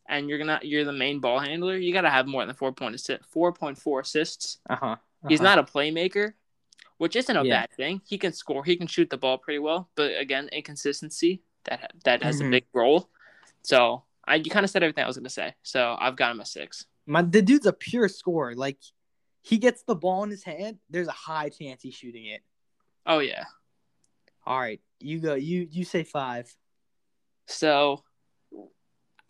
and 0.09 0.29
you're 0.29 0.39
gonna 0.39 0.61
you're 0.63 0.85
the 0.85 0.93
main 0.93 1.21
ball 1.21 1.41
handler, 1.41 1.77
you 1.77 1.93
gotta 1.93 2.11
have 2.11 2.27
more 2.27 2.45
than 2.47 2.55
four 2.55 2.73
point 2.73 2.95
assist, 2.95 3.23
4.4 3.35 4.01
assists. 4.01 4.59
Uh-huh. 4.69 4.87
uh-huh. 4.87 5.29
He's 5.29 5.41
not 5.41 5.59
a 5.59 5.63
playmaker, 5.63 6.33
which 6.97 7.17
isn't 7.17 7.37
a 7.37 7.45
yeah. 7.45 7.63
bad 7.63 7.71
thing. 7.77 8.01
He 8.07 8.17
can 8.17 8.33
score, 8.33 8.65
he 8.65 8.77
can 8.77 8.87
shoot 8.87 9.11
the 9.11 9.19
ball 9.19 9.37
pretty 9.39 9.59
well, 9.59 9.91
but 9.95 10.17
again, 10.19 10.49
inconsistency 10.53 11.43
that 11.65 11.93
that 12.05 12.23
has 12.23 12.39
mm-hmm. 12.39 12.49
a 12.49 12.51
big 12.51 12.65
role. 12.73 13.11
So 13.63 14.05
I 14.27 14.37
you 14.37 14.51
kind 14.51 14.65
of 14.65 14.71
said 14.71 14.83
everything 14.83 15.05
I 15.05 15.07
was 15.07 15.17
gonna 15.17 15.31
say, 15.31 15.55
so 15.63 15.97
I've 15.99 16.17
got 16.17 16.33
him 16.33 16.41
a 16.41 16.47
six. 16.47 16.87
My 17.07 17.23
the 17.23 17.43
dude's 17.43 17.67
a 17.67 17.73
pure 17.73 18.09
scorer. 18.09 18.55
Like 18.55 18.79
he 19.43 19.59
gets 19.59 19.83
the 19.83 19.95
ball 19.95 20.25
in 20.25 20.31
his 20.31 20.43
hand, 20.43 20.79
there's 20.91 21.09
a 21.09 21.13
high 21.13 21.49
chance 21.49 21.83
he's 21.83 21.95
shooting 21.95 22.27
it. 22.27 22.43
Oh 23.07 23.21
yeah. 23.21 23.45
All 24.45 24.59
right, 24.59 24.81
you 25.01 25.21
go. 25.21 25.35
You 25.35 25.67
you 25.71 25.85
say 25.85 26.05
five. 26.05 26.53
So, 27.47 28.03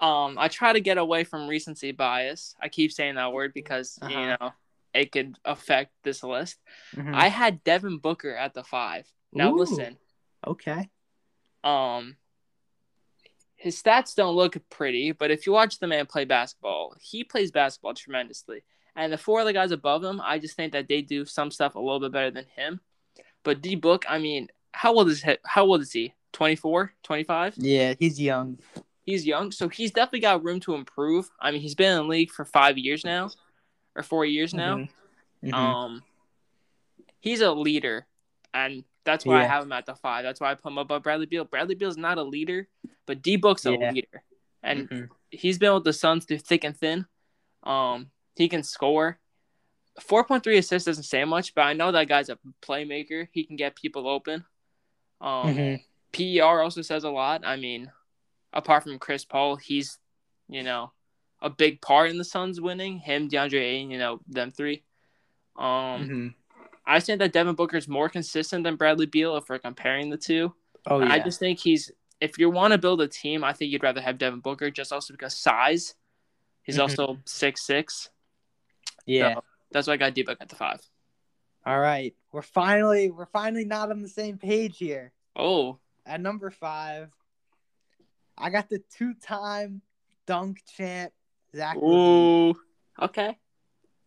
um, 0.01 0.37
I 0.39 0.49
try 0.49 0.73
to 0.73 0.81
get 0.81 0.99
away 0.99 1.25
from 1.25 1.49
recency 1.49 1.93
bias. 1.93 2.55
I 2.61 2.69
keep 2.69 2.93
saying 2.93 3.17
that 3.17 3.33
word 3.33 3.53
because 3.55 3.99
uh-huh. 4.01 4.19
you 4.19 4.27
know 4.27 4.53
it 4.95 5.13
could 5.13 5.37
affect 5.45 5.93
this 6.03 6.23
list. 6.23 6.59
Mm-hmm. 6.95 7.15
I 7.15 7.29
had 7.29 7.65
Devin 7.65 7.99
Booker 7.99 8.35
at 8.35 8.55
the 8.55 8.65
five. 8.65 9.07
Now 9.33 9.53
Ooh, 9.53 9.59
listen. 9.59 9.97
Okay. 10.47 10.89
Um, 11.63 12.17
his 13.67 13.83
stats 13.83 14.15
don't 14.15 14.37
look 14.37 14.57
pretty, 14.71 15.11
but 15.11 15.33
if 15.33 15.45
you 15.45 15.53
watch 15.53 15.81
the 15.81 15.89
man 15.89 16.07
play 16.07 16.25
basketball, 16.25 16.95
he 17.01 17.25
plays 17.25 17.51
basketball 17.51 17.95
tremendously. 17.95 18.63
And 18.95 19.13
the 19.13 19.19
four 19.19 19.41
other 19.41 19.53
guys 19.53 19.73
above 19.73 20.05
him, 20.05 20.21
I 20.23 20.39
just 20.39 20.55
think 20.55 20.73
that 20.73 20.87
they 20.87 21.03
do 21.03 21.25
some 21.25 21.51
stuff 21.51 21.75
a 21.75 21.81
little 21.81 21.99
bit 21.99 22.13
better 22.13 22.31
than 22.31 22.45
him. 22.55 22.79
But 23.43 23.63
D 23.63 23.75
Book, 23.75 24.05
I 24.09 24.19
mean, 24.19 24.51
how 24.71 24.95
old 24.95 25.09
is 25.09 25.21
he? 25.21 25.37
How 25.45 25.65
old 25.65 25.81
is 25.81 25.91
he? 25.91 26.15
24, 26.33 26.93
25? 27.03 27.55
Yeah, 27.57 27.95
he's 27.99 28.21
young. 28.21 28.61
He's 29.05 29.27
young, 29.27 29.51
so 29.51 29.69
he's 29.69 29.91
definitely 29.91 30.21
got 30.21 30.45
room 30.45 30.61
to 30.61 30.75
improve. 30.75 31.29
I 31.41 31.51
mean, 31.51 31.61
he's 31.61 31.75
been 31.75 31.91
in 31.91 32.05
the 32.05 32.05
league 32.05 32.31
for 32.31 32.45
five 32.45 32.79
years 32.79 33.05
now, 33.05 33.31
or 33.97 34.05
four 34.05 34.25
years 34.25 34.55
now. 34.55 34.77
Mm-hmm. 34.77 35.49
Mm-hmm. 35.49 35.55
Um, 35.55 36.03
he's 37.19 37.41
a 37.41 37.51
leader, 37.51 38.07
and 38.57 38.85
that's 39.05 39.25
why 39.27 39.39
yeah. 39.39 39.45
I 39.45 39.49
have 39.49 39.65
him 39.65 39.73
at 39.73 39.87
the 39.87 39.95
five. 39.95 40.25
That's 40.25 40.41
why 40.41 40.51
I 40.51 40.55
put 40.55 40.73
him 40.73 40.79
above 40.79 41.03
Bradley 41.03 41.27
Beal. 41.27 41.45
Bradley 41.45 41.75
Beal's 41.75 41.99
not 41.99 42.19
a 42.19 42.23
leader, 42.23 42.67
but 43.07 43.23
D 43.23 43.37
Book's 43.37 43.67
a 43.67 43.73
yeah. 43.73 43.93
leader, 43.93 44.23
and 44.63 44.89
mm-hmm. 44.89 45.05
he's 45.31 45.59
been 45.59 45.75
with 45.75 45.85
the 45.85 45.93
Suns 45.93 46.25
through 46.25 46.39
thick 46.39 46.65
and 46.65 46.77
thin. 46.77 47.07
Um, 47.63 48.11
he 48.35 48.49
can 48.49 48.63
score. 48.63 49.19
Four 50.01 50.25
point 50.25 50.43
three 50.43 50.59
assists 50.59 50.87
doesn't 50.87 51.05
say 51.05 51.25
much, 51.25 51.55
but 51.55 51.63
I 51.63 51.75
know 51.75 51.93
that 51.93 52.09
guy's 52.09 52.29
a 52.29 52.39
playmaker. 52.63 53.29
He 53.31 53.45
can 53.45 53.57
get 53.57 53.77
people 53.77 54.09
open. 54.09 54.45
Um, 55.21 55.55
mm-hmm. 55.55 56.41
PER 56.41 56.63
also 56.63 56.83
says 56.83 57.05
a 57.05 57.11
lot. 57.11 57.47
I 57.47 57.57
mean, 57.57 57.91
apart 58.53 58.85
from 58.85 58.99
Chris 58.99 59.25
Paul, 59.25 59.57
he's 59.57 59.99
you 60.49 60.63
know 60.63 60.93
a 61.43 61.51
big 61.51 61.81
part 61.83 62.11
in 62.11 62.19
the 62.19 62.25
Suns 62.25 62.61
winning. 62.61 62.99
Him, 62.99 63.29
DeAndre 63.29 63.61
Ayton, 63.61 63.91
you 63.91 63.99
know 63.99 64.21
them 64.29 64.51
three. 64.51 64.83
Um, 65.59 65.67
mm-hmm. 65.67 66.29
I 66.87 67.01
think 67.01 67.19
that 67.19 67.33
Devin 67.33 67.55
Booker 67.57 67.77
is 67.77 67.89
more 67.89 68.09
consistent 68.09 68.63
than 68.65 68.77
Bradley 68.77 69.07
Beal 69.07 69.37
if 69.37 69.49
we're 69.49 69.59
comparing 69.59 70.09
the 70.11 70.17
two. 70.17 70.55
Oh 70.87 71.01
yeah. 71.01 71.13
I 71.13 71.19
just 71.19 71.41
think 71.41 71.59
he's 71.59 71.91
if 72.21 72.39
you 72.39 72.49
want 72.49 72.73
to 72.73 72.79
build 72.79 73.01
a 73.01 73.09
team, 73.09 73.43
I 73.45 73.53
think 73.53 73.73
you'd 73.73 73.83
rather 73.83 74.01
have 74.01 74.19
Devin 74.19 74.41
Booker 74.41 74.71
just 74.71 74.93
also 74.93 75.13
because 75.13 75.37
size. 75.37 75.95
He's 76.63 76.77
Mhm. 76.77 76.83
also 76.83 77.19
six 77.25 77.63
six. 77.67 78.11
yeah. 79.05 79.35
So 79.35 79.45
that's 79.73 79.87
why 79.89 79.95
I 79.95 79.97
got 79.97 80.15
D 80.15 80.23
Book 80.23 80.39
at 80.41 80.49
the 80.49 80.57
five. 80.57 80.81
All 81.65 81.79
right. 81.79 82.15
We're 82.33 82.43
finally 82.43 83.11
we're 83.11 83.27
finally 83.27 83.65
not 83.65 83.91
on 83.91 84.01
the 84.03 84.09
same 84.09 84.39
page 84.39 84.79
here. 84.79 85.13
Oh, 85.35 85.79
At 86.07 86.21
number 86.21 86.51
five, 86.51 87.11
I 88.39 88.51
got 88.51 88.69
the 88.69 88.79
two-time 88.97 89.83
dunk 90.27 90.63
champ 90.77 91.13
Zach. 91.55 91.77
Ooh, 91.77 92.55
okay. 93.01 93.37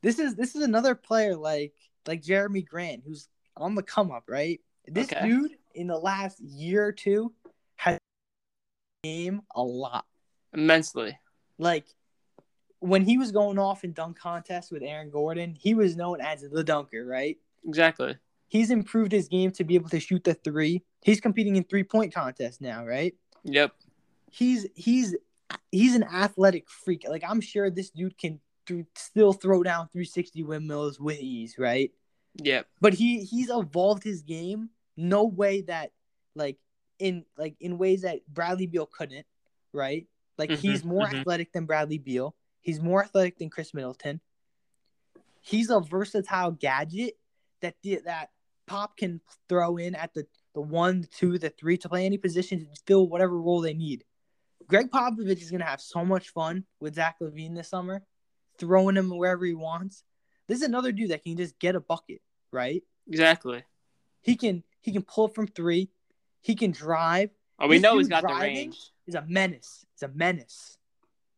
This 0.02 0.18
is 0.20 0.36
this 0.36 0.56
is 0.56 0.63
another 0.63 0.96
player 0.96 1.36
like 1.36 1.74
like 2.08 2.22
Jerami 2.22 2.66
Grant 2.66 3.04
who's 3.06 3.28
on 3.58 3.76
the 3.76 3.84
come 3.84 4.12
up, 4.12 4.24
right? 4.28 4.60
This 4.88 5.12
Okay. 5.12 5.28
dude 5.28 5.52
in 5.76 5.88
the 5.88 5.98
last 5.98 6.40
year 6.40 6.86
or 6.86 6.92
two 6.92 7.34
has 7.76 7.98
game 9.04 9.42
a 9.56 9.62
lot. 9.62 10.06
Immensely. 10.54 11.18
Like 11.58 11.86
when 12.80 13.04
he 13.04 13.18
was 13.18 13.32
going 13.32 13.60
off 13.60 13.84
in 13.84 13.94
dunk 13.94 14.18
contests 14.18 14.72
with 14.72 14.84
Aaron 14.84 15.10
Gordon, 15.10 15.54
he 15.54 15.74
was 15.74 15.96
known 15.96 16.22
as 16.22 16.42
the 16.42 16.64
dunker, 16.64 17.06
right? 17.06 17.38
Exactly. 17.68 18.18
He's 18.48 18.72
improved 18.72 19.12
his 19.12 19.28
game 19.28 19.52
to 19.52 19.64
be 19.64 19.76
able 19.76 19.90
to 19.90 20.00
shoot 20.00 20.24
the 20.24 20.34
three. 20.34 20.84
He's 21.04 21.22
competing 21.22 21.56
in 21.56 21.64
three 21.66 21.84
point 21.84 22.14
contests 22.14 22.62
now, 22.62 22.86
right? 22.86 23.14
Yep. 23.44 23.74
He's 24.32 24.66
he's 24.76 25.16
he's 25.72 25.96
an 25.96 26.04
athletic 26.04 26.70
freak. 26.70 27.06
Like 27.08 27.24
I'm 27.28 27.42
sure 27.42 27.70
this 27.70 27.90
dude 27.92 28.18
can 28.18 28.40
th- 28.78 28.88
still 28.96 29.34
throw 29.34 29.64
down 29.64 29.88
360 29.92 30.44
windmills 30.44 31.00
with 31.00 31.20
ease, 31.20 31.56
right? 31.58 31.92
Yeah. 32.36 32.64
But 32.80 32.94
he 32.94 33.24
he's 33.24 33.50
evolved 33.50 34.04
his 34.04 34.22
game 34.22 34.70
no 35.00 35.24
way 35.26 35.62
that 35.62 35.92
like 36.36 36.58
in 37.00 37.26
like 37.38 37.56
in 37.60 37.78
ways 37.78 38.02
that 38.02 38.20
Bradley 38.28 38.68
Beal 38.68 38.86
couldn't, 38.86 39.26
right? 39.74 40.08
Like 40.38 40.50
Mhm, 40.50 40.58
he's 40.58 40.84
more 40.84 41.08
mhm. 41.08 41.20
athletic 41.20 41.52
than 41.54 41.66
Bradley 41.66 41.98
Beal. 41.98 42.36
He's 42.62 42.82
more 42.82 43.04
athletic 43.04 43.38
than 43.38 43.50
Khris 43.50 43.74
Middleton. 43.74 44.20
He's 45.42 45.70
a 45.70 45.80
versatile 45.80 46.52
gadget 46.52 47.18
that 47.62 47.76
the, 47.82 48.02
that 48.06 48.32
Pop 48.68 48.98
can 48.98 49.22
throw 49.48 49.78
in 49.78 49.96
at 49.96 50.14
the 50.14 50.28
the 50.54 50.62
one, 50.62 51.02
the 51.02 51.08
two, 51.08 51.38
the 51.38 51.50
three 51.50 51.78
to 51.78 51.90
play 51.90 52.06
any 52.06 52.18
position 52.18 52.60
to 52.60 52.82
fill 52.86 53.08
whatever 53.08 53.40
role 53.40 53.62
they 53.62 53.74
need. 53.74 54.04
Gregg 54.68 54.92
Popovich 54.92 55.42
is 55.42 55.52
gonna 55.52 55.64
have 55.64 55.82
so 55.82 56.04
much 56.04 56.30
fun 56.30 56.66
with 56.80 56.96
Zach 56.96 57.18
LaVine 57.22 57.56
this 57.56 57.70
summer, 57.70 58.04
throwing 58.60 58.95
him 58.98 59.10
wherever 59.10 59.45
he 59.45 59.54
wants. 59.54 60.04
This 60.48 60.60
is 60.60 60.63
another 60.67 60.91
dude 60.91 61.12
that 61.12 61.24
can 61.24 61.38
just 61.38 61.58
get 61.60 61.76
a 61.76 61.80
bucket, 61.80 62.22
right? 62.52 62.84
Exactly. 63.08 63.63
He 64.22 64.36
can 64.36 64.63
he 64.82 64.91
can 64.91 65.04
pull 65.04 65.28
from 65.28 65.48
three. 65.48 65.89
He 66.41 66.56
can 66.56 66.72
drive. 66.72 67.32
Oh, 67.60 67.67
we 67.67 67.76
This 67.78 67.84
know 67.84 67.98
he's 67.98 68.08
got 68.08 68.24
the 68.24 68.34
range. 68.34 68.78
He's 69.06 69.15
a 69.15 69.26
menace. 69.28 69.86
He's 69.93 70.04
a 70.04 70.12
menace. 70.13 70.78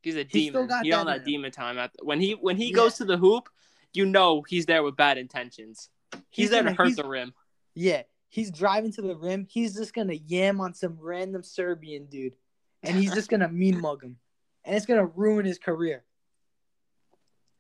He's 0.02 0.16
a 0.16 0.20
He's 0.30 0.50
still 0.50 0.62
demon. 0.64 0.68
got 0.68 0.86
He 0.86 0.92
on 0.94 1.06
that 1.06 1.12
that 1.12 1.16
in 1.18 1.22
him. 1.22 1.26
demon 1.26 1.52
time. 1.52 1.78
At 1.78 1.92
when 2.04 2.20
he 2.20 2.34
when 2.34 2.58
he 2.58 2.70
Yeah. 2.70 2.76
goes 2.76 2.96
to 2.96 3.06
the 3.06 3.18
hoop, 3.18 3.50
you 3.94 4.06
know 4.06 4.42
he's 4.48 4.66
there 4.66 4.84
with 4.84 4.96
bad 4.96 5.18
intentions. 5.18 5.90
He's, 6.30 6.50
there 6.50 6.62
to 6.64 6.74
gonna- 6.74 6.90
hurt 6.90 6.96
the 6.96 7.08
rim. 7.08 7.34
Yeah, 7.74 8.04
he's 8.30 8.52
driving 8.52 8.92
to 8.94 9.02
the 9.02 9.16
rim. 9.16 9.46
He's 9.50 9.76
just 9.76 9.94
gonna 9.94 10.14
yam 10.14 10.60
on 10.62 10.74
some 10.74 10.98
random 11.00 11.44
Serbian 11.44 12.06
dude, 12.06 12.36
and 12.84 12.96
he's 12.98 13.14
just 13.14 13.30
gonna 13.30 13.48
mean 13.50 13.80
mug 13.82 14.04
him, 14.04 14.18
and 14.64 14.76
it's 14.76 14.86
gonna 14.86 15.06
ruin 15.06 15.46
his 15.46 15.58
career. 15.60 16.04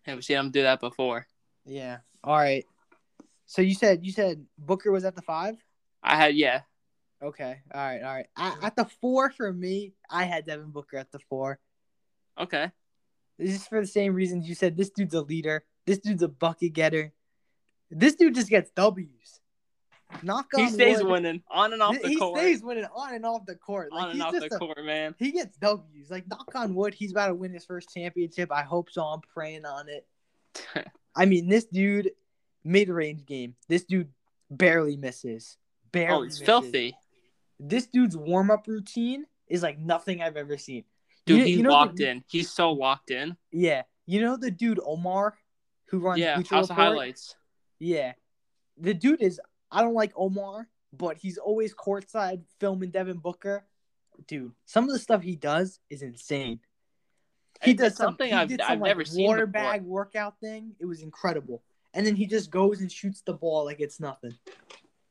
Have 0.06 0.24
seen 0.24 0.38
him 0.38 0.52
do 0.52 0.64
that 0.64 0.80
before. 0.80 1.28
Yeah. 1.66 1.98
All 2.24 2.36
right. 2.36 2.66
So 3.46 3.62
you 3.62 3.74
said 3.74 4.06
you 4.06 4.12
said 4.12 4.46
Booker 4.58 4.92
was 4.92 5.06
at 5.06 5.16
the 5.16 5.22
five. 5.22 5.56
I 6.02 6.16
had 6.16 6.36
yeah. 6.36 6.62
Okay. 7.22 7.62
All 7.74 7.82
right. 7.82 8.02
All 8.02 8.16
right. 8.16 8.28
At, 8.38 8.64
at 8.64 8.76
the 8.76 8.86
four 8.86 9.30
for 9.30 9.52
me, 9.52 9.94
I 10.10 10.24
had 10.24 10.46
Devin 10.46 10.72
Booker 10.72 10.98
at 10.98 11.12
the 11.12 11.20
four. 11.30 11.60
Okay. 12.40 12.72
This 13.38 13.56
is 13.56 13.68
for 13.68 13.82
the 13.82 13.88
same 13.88 14.14
reasons 14.14 14.48
you 14.48 14.56
said. 14.56 14.78
This 14.78 14.90
dude's 14.90 15.14
a 15.14 15.22
leader. 15.22 15.66
This 15.86 16.00
dude's 16.00 16.24
a 16.24 16.28
bucket 16.28 16.74
getter. 16.74 17.14
This 17.90 18.16
dude 18.16 18.36
just 18.36 18.50
gets 18.50 18.72
W's. 18.72 19.40
Knock 20.24 20.47
on 20.56 20.63
He 20.65 20.69
stays 20.69 20.97
wood. 21.04 21.12
winning 21.12 21.43
on 21.50 21.74
and 21.74 21.82
off 21.82 22.00
the 22.02 22.08
he 22.08 22.15
court. 22.17 22.39
He 22.39 22.45
stays 22.45 22.63
winning 22.63 22.86
on 22.95 23.13
and 23.13 23.26
off 23.26 23.45
the 23.45 23.56
court. 23.56 23.91
Like 23.91 24.04
on 24.04 24.10
and 24.12 24.13
he's 24.15 24.21
off 24.24 24.34
the 24.34 24.56
a, 24.56 24.60
court, 24.60 24.86
man. 24.86 25.15
he 25.17 25.32
gets 25.32 25.58
W's. 25.58 26.10
Like 26.12 26.28
knock 26.28 26.52
on 26.56 26.76
wood, 26.76 26.93
he's 26.93 27.12
about 27.12 27.28
to 27.28 27.36
win 27.36 27.52
his 27.54 27.65
first 27.65 27.89
championship. 27.93 28.52
I 28.52 28.62
hope 28.63 28.89
so. 28.91 29.04
I'm 29.04 29.21
praying 29.21 29.65
on 29.65 29.88
it. 29.89 30.06
I 31.15 31.26
mean, 31.26 31.47
this 31.50 31.65
dude, 31.65 32.12
mid 32.63 32.89
range 32.89 33.26
game. 33.26 33.56
This 33.67 33.84
dude 33.84 34.10
barely 34.50 34.97
misses. 34.97 35.58
Barely. 35.91 36.13
oh, 36.15 36.21
he's 36.24 36.34
misses. 36.34 36.45
filthy. 36.45 36.95
This 37.60 37.88
dude's 37.88 38.15
warm 38.17 38.50
up 38.52 38.67
routine 38.67 39.26
is 39.47 39.62
like 39.63 39.78
nothing 39.80 40.21
I've 40.21 40.38
ever 40.38 40.58
seen. 40.58 40.84
Dude, 41.26 41.39
You- 41.39 41.45
he's 41.45 41.58
you 41.58 41.63
know 41.63 41.71
locked 41.71 41.97
the- 41.97 42.10
in. 42.10 42.24
He's 42.28 42.50
so 42.52 42.71
locked 42.71 43.12
in. 43.12 43.38
Yeah, 43.52 43.84
you 44.06 44.21
know 44.21 44.38
the 44.38 44.52
dude 44.52 44.80
Omar, 44.86 45.36
who 45.86 46.00
runs 46.00 46.19
Yeah, 46.19 46.41
House 46.50 46.69
of 46.69 46.76
Highlights. 46.76 47.36
Yeah, 47.80 48.13
the 48.78 48.93
dude 48.93 49.21
is. 49.21 49.39
I 49.72 49.82
don't 49.82 49.94
like 49.94 50.12
Omar, 50.16 50.68
but 50.94 51.18
he's 51.18 51.38
always 51.38 51.74
courtside 51.74 52.42
filming 52.60 52.90
Devin 52.92 53.18
Booker. 53.18 53.66
Dude, 54.28 54.52
some 54.66 54.84
of 54.86 54.92
the 54.92 55.00
stuff 55.00 55.22
he 55.24 55.36
does 55.36 55.80
is 55.90 56.02
insane. 56.02 56.60
He 57.64 57.74
does 57.74 57.96
some- 57.96 58.08
something 58.08 58.28
he 58.28 58.34
I've, 58.34 58.48
did 58.50 58.62
I've 58.62 58.80
like, 58.80 58.90
never 58.90 59.06
seen 59.06 59.28
water 59.28 59.46
before. 59.46 59.72
bag 59.72 59.82
workout 59.84 60.40
thing. 60.40 60.76
It 60.80 60.86
was 60.86 61.02
incredible, 61.02 61.64
and 61.94 62.06
then 62.06 62.16
he 62.16 62.26
just 62.26 62.50
goes 62.52 62.82
and 62.82 62.92
shoots 62.92 63.22
the 63.22 63.34
ball 63.34 63.66
like 63.66 63.80
it's 63.80 64.00
nothing. 64.00 64.36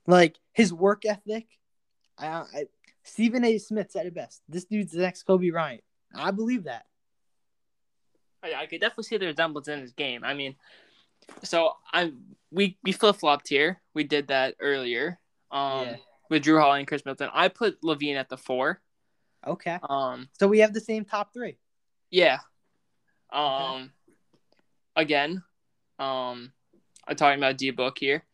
Like 0.07 0.37
his 0.53 0.73
work 0.73 1.05
ethic. 1.07 1.46
I, 2.18 2.27
I 2.27 2.64
Stephen 3.05 3.44
A. 3.44 3.57
Smith 3.59 3.90
said 3.90 4.07
it 4.07 4.14
best. 4.14 4.42
This 4.49 4.64
dude's 4.64 4.92
the 4.92 5.01
next 5.01 5.23
Kobe 5.23 5.51
Bryant. 5.51 5.83
I 6.14 6.31
believe 6.33 6.64
that. 6.64 6.87
I, 8.42 8.55
I 8.55 8.66
could 8.66 8.81
definitely 8.81 9.05
see 9.05 9.16
the 9.16 9.27
resemblance 9.27 9.68
in 9.68 9.81
his 9.81 9.92
game. 9.92 10.25
I 10.25 10.35
mean, 10.35 10.57
so 11.42 11.72
I'm 11.92 12.37
we 12.50 12.78
we 12.83 12.92
flip 12.92 13.16
flopped 13.16 13.48
here. 13.48 13.80
We 13.94 14.04
did 14.04 14.28
that 14.28 14.54
earlier. 14.61 15.18
Um, 15.50 15.87
Yeah. 15.88 15.96
with 16.30 16.44
Jrue 16.44 16.61
Holiday 16.61 16.80
and 16.80 16.88
Khris 16.88 17.04
Middleton. 17.04 17.30
I 17.33 17.48
put 17.48 17.80
LaVine 17.83 18.14
at 18.16 18.28
the 18.28 18.37
four. 18.37 18.80
Okay, 19.46 19.78
Um, 19.88 20.28
so 20.38 20.46
we 20.46 20.59
have 20.61 20.72
the 20.74 20.80
same 20.80 21.04
top 21.04 21.33
three. 21.33 21.56
yeah. 22.11 22.38
Um, 23.33 23.92
again, 24.96 25.42
um, 25.98 26.52
I'm 27.06 27.16
talking 27.16 27.38
about 27.38 27.56
D 27.59 27.70
Book 27.70 27.98
here. 27.98 28.24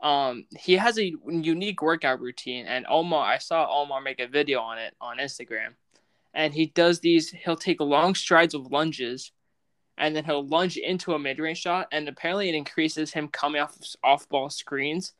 Um, 0.00 0.46
he 0.58 0.74
has 0.74 0.98
a 0.98 1.12
unique 1.26 1.80
workout 1.80 2.20
routine, 2.20 2.66
and 2.66 2.84
Omar, 2.88 3.24
I 3.24 3.38
saw 3.38 3.66
Omar 3.70 4.00
make 4.00 4.20
a 4.20 4.26
video 4.26 4.60
on 4.60 4.78
it 4.78 4.94
on 5.00 5.18
Instagram, 5.18 5.74
and 6.34 6.52
he 6.52 6.66
does 6.66 7.00
these. 7.00 7.30
He'll 7.30 7.56
take 7.56 7.80
long 7.80 8.14
strides 8.14 8.54
of 8.54 8.70
lunges, 8.70 9.32
and 9.98 10.14
then 10.14 10.24
he'll 10.24 10.46
lunge 10.46 10.76
into 10.76 11.14
a 11.14 11.18
mid 11.18 11.38
range 11.38 11.58
shot, 11.58 11.88
and 11.92 12.08
apparently 12.08 12.48
it 12.48 12.54
increases 12.54 13.12
him 13.12 13.28
coming 13.28 13.60
off 13.60 13.76
off 14.02 14.28
ball 14.28 14.50
screens, 14.50 15.12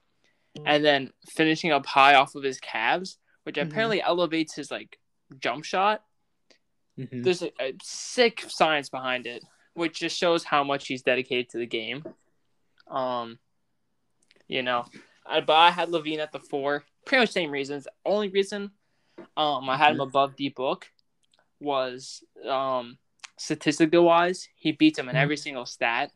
and 0.67 0.85
then 0.85 1.13
finishing 1.29 1.73
up 1.73 1.87
high 1.87 2.15
off 2.15 2.35
of 2.35 2.43
his 2.43 2.61
calves, 2.61 3.19
which 3.45 3.57
Mhm. 3.57 3.63
apparently 3.69 4.03
elevates 4.03 4.55
his 4.55 4.71
like 4.71 4.99
jump 5.39 5.65
shot 5.65 6.03
Mm-hmm. 6.97 7.23
there's 7.23 7.43
a, 7.43 7.51
a 7.61 7.75
sick 7.83 8.45
science 8.47 8.89
behind 8.89 9.27
it, 9.27 9.43
which 9.73 9.99
just 9.99 10.17
shows 10.17 10.45
how 10.45 10.63
much 10.63 10.87
he's 10.87 11.03
dedicated 11.03 11.49
to 11.51 11.59
the 11.59 11.67
game. 11.67 12.05
Um, 12.87 13.41
you 14.47 14.63
know, 14.63 14.85
I, 15.27 15.41
but 15.41 15.55
I 15.55 15.73
had 15.73 15.89
LaVine 15.89 16.19
at 16.21 16.31
the 16.31 16.39
four, 16.39 16.85
pretty 17.05 17.23
much 17.23 17.33
same 17.33 17.51
reasons. 17.51 17.89
Only 18.05 18.29
reason, 18.29 18.71
um, 19.37 19.69
I 19.69 19.77
had 19.77 19.95
him 19.95 20.01
above 20.03 20.37
D 20.37 20.51
Book 20.51 20.89
was 21.59 22.23
um 22.49 22.97
statistically 23.37 23.99
wise, 23.99 24.49
he 24.57 24.73
beats 24.73 24.99
him 24.99 25.09
in 25.09 25.17
every 25.17 25.37
single 25.37 25.67
stat. 25.67 26.11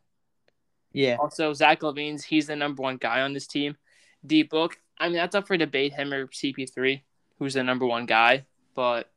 Yeah. 0.93 1.17
Also, 1.19 1.53
Zach 1.53 1.81
LaVine's 1.81 2.23
he's 2.23 2.47
the 2.47 2.55
number 2.55 2.81
one 2.81 2.97
guy 2.97 3.21
on 3.21 3.33
this 3.33 3.47
team. 3.47 3.77
D 4.25 4.43
Book, 4.43 4.77
I 4.97 5.07
mean 5.07 5.17
that's 5.17 5.35
up 5.35 5.47
for 5.47 5.55
debate. 5.57 5.93
Him 5.93 6.11
or 6.13 6.27
CP3, 6.27 7.01
who's 7.37 7.53
the 7.53 7.63
number 7.63 7.85
one 7.85 8.05
guy, 8.05 8.45
but 8.75 9.09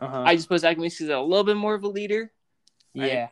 Uh-huh. 0.00 0.22
I 0.26 0.34
just 0.36 0.48
put 0.48 0.60
Zach 0.60 0.76
LaVine 0.76 0.84
because 0.90 1.08
a 1.08 1.20
little 1.20 1.44
bit 1.44 1.56
more 1.56 1.74
of 1.74 1.84
a 1.84 1.88
leader. 1.88 2.32
yeah. 2.94 3.28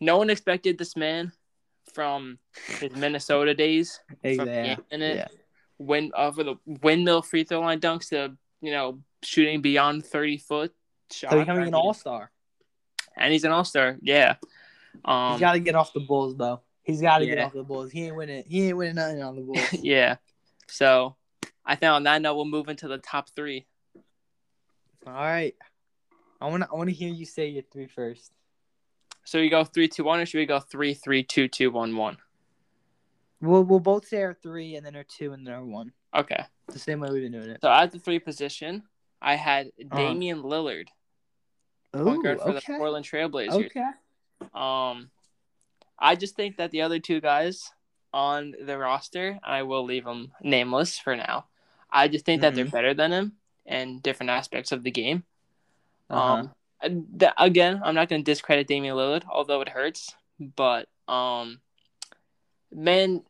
No 0.00 0.18
one 0.18 0.28
expected 0.30 0.76
this 0.78 0.94
man 0.94 1.32
from 1.94 2.38
his 2.80 2.94
Minnesota 2.94 3.54
days. 3.54 3.98
Exactly. 4.22 4.76
Yeah. 4.92 5.28
win 5.78 6.12
uh, 6.14 6.30
for 6.32 6.44
the 6.44 6.56
windmill 6.66 7.22
free 7.22 7.44
throw 7.44 7.60
line 7.60 7.80
dunks 7.80 8.08
to 8.10 8.36
you 8.60 8.72
know 8.72 9.00
shooting 9.22 9.60
beyond 9.62 10.04
thirty 10.06 10.36
foot 10.38 10.74
shot. 11.10 11.32
So 11.32 11.38
becoming 11.40 11.68
an 11.68 11.74
all 11.74 11.94
star. 11.94 12.30
And 13.16 13.32
he's 13.32 13.44
an 13.44 13.52
all 13.52 13.64
star. 13.64 13.96
Yeah. 14.02 14.36
Um, 15.04 15.32
He's 15.32 15.40
got 15.40 15.52
to 15.52 15.60
get 15.60 15.74
off 15.74 15.92
the 15.92 16.00
Bulls 16.00 16.36
though. 16.36 16.60
He's 16.82 17.00
got 17.00 17.18
to 17.18 17.26
get 17.26 17.38
off 17.38 17.52
the 17.52 17.62
Bulls. 17.62 17.90
He 17.90 18.04
ain't 18.06 18.16
winning. 18.16 18.44
He 18.46 18.68
ain't 18.68 18.76
winning 18.76 18.94
nothing 18.96 19.22
on 19.22 19.36
the 19.36 19.42
Bulls. 19.46 19.72
yeah. 19.74 20.16
So 20.68 21.16
I 21.64 21.74
think 21.76 21.90
on 21.90 22.04
that 22.04 22.22
note, 22.22 22.34
we'll 22.36 22.44
move 22.44 22.68
into 22.68 22.88
the 22.88 22.98
top 22.98 23.28
three. 23.30 23.66
All 25.06 25.12
right. 25.12 25.54
I 26.40 26.48
want 26.48 26.62
to. 26.64 26.68
I 26.70 26.74
want 26.76 26.88
to 26.90 26.94
hear 26.94 27.08
you 27.08 27.24
say 27.26 27.48
your 27.48 27.62
three 27.72 27.86
first. 27.86 28.32
So 29.24 29.38
you 29.38 29.50
go 29.50 29.64
three, 29.64 29.88
two, 29.88 30.04
one, 30.04 30.20
or 30.20 30.26
should 30.26 30.38
we 30.38 30.46
go 30.46 30.60
three, 30.60 30.94
three, 30.94 31.22
two, 31.22 31.48
two, 31.48 31.70
one, 31.70 31.96
one? 31.96 32.18
We'll 33.40 33.64
we'll 33.64 33.80
both 33.80 34.06
say 34.06 34.22
our 34.22 34.34
three 34.34 34.76
and 34.76 34.84
then 34.86 34.96
our 34.96 35.04
two 35.04 35.32
and 35.32 35.46
then 35.46 35.54
our 35.54 35.64
one. 35.64 35.92
Okay. 36.14 36.44
The 36.68 36.78
same 36.78 37.00
way 37.00 37.08
we've 37.10 37.22
been 37.22 37.32
doing 37.32 37.50
it. 37.50 37.58
So 37.62 37.70
at 37.70 37.90
the 37.92 37.98
three 37.98 38.18
position, 38.18 38.82
I 39.20 39.34
had 39.36 39.66
Uh-huh. 39.68 39.96
Damian 39.98 40.42
Ooh, 42.00 42.04
point 42.04 42.22
guard 42.24 42.40
for 42.40 42.50
okay. 42.50 42.72
the 42.72 42.78
Portland 42.78 43.04
Trailblazers. 43.04 43.66
Okay. 43.66 43.84
Um, 44.54 45.10
I 45.98 46.14
just 46.14 46.36
think 46.36 46.56
that 46.56 46.70
the 46.70 46.82
other 46.82 46.98
two 46.98 47.20
guys 47.20 47.72
on 48.12 48.54
the 48.64 48.78
roster, 48.78 49.38
I 49.42 49.62
will 49.62 49.84
leave 49.84 50.04
them 50.04 50.32
nameless 50.42 50.98
for 50.98 51.16
now. 51.16 51.46
I 51.90 52.08
just 52.08 52.24
think 52.24 52.42
that 52.42 52.54
they're 52.54 52.64
Mhm. 52.66 52.72
better 52.72 52.94
than 52.94 53.12
him 53.12 53.32
in 53.64 54.00
different 54.00 54.30
aspects 54.30 54.72
of 54.72 54.82
the 54.82 54.90
game. 54.90 55.24
Uh-huh. 56.10 56.48
Um, 56.82 57.06
th- 57.18 57.32
again, 57.38 57.80
I'm 57.84 57.94
not 57.94 58.08
going 58.08 58.22
to 58.22 58.30
discredit 58.30 58.66
Damian 58.66 58.96
Lillard, 58.96 59.24
although 59.28 59.60
it 59.60 59.68
hurts. 59.68 60.14
But 60.38 60.88
um, 61.08 61.60
man, 62.70 63.24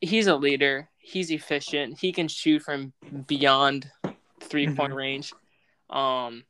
he's 0.00 0.26
a 0.26 0.36
leader. 0.36 0.88
He's 0.98 1.30
efficient. 1.30 1.98
He 1.98 2.12
can 2.12 2.28
shoot 2.28 2.62
from 2.62 2.92
beyond 3.26 3.90
three 4.40 4.72
point 4.74 4.94
range. 4.94 5.32
Um, 5.90 6.44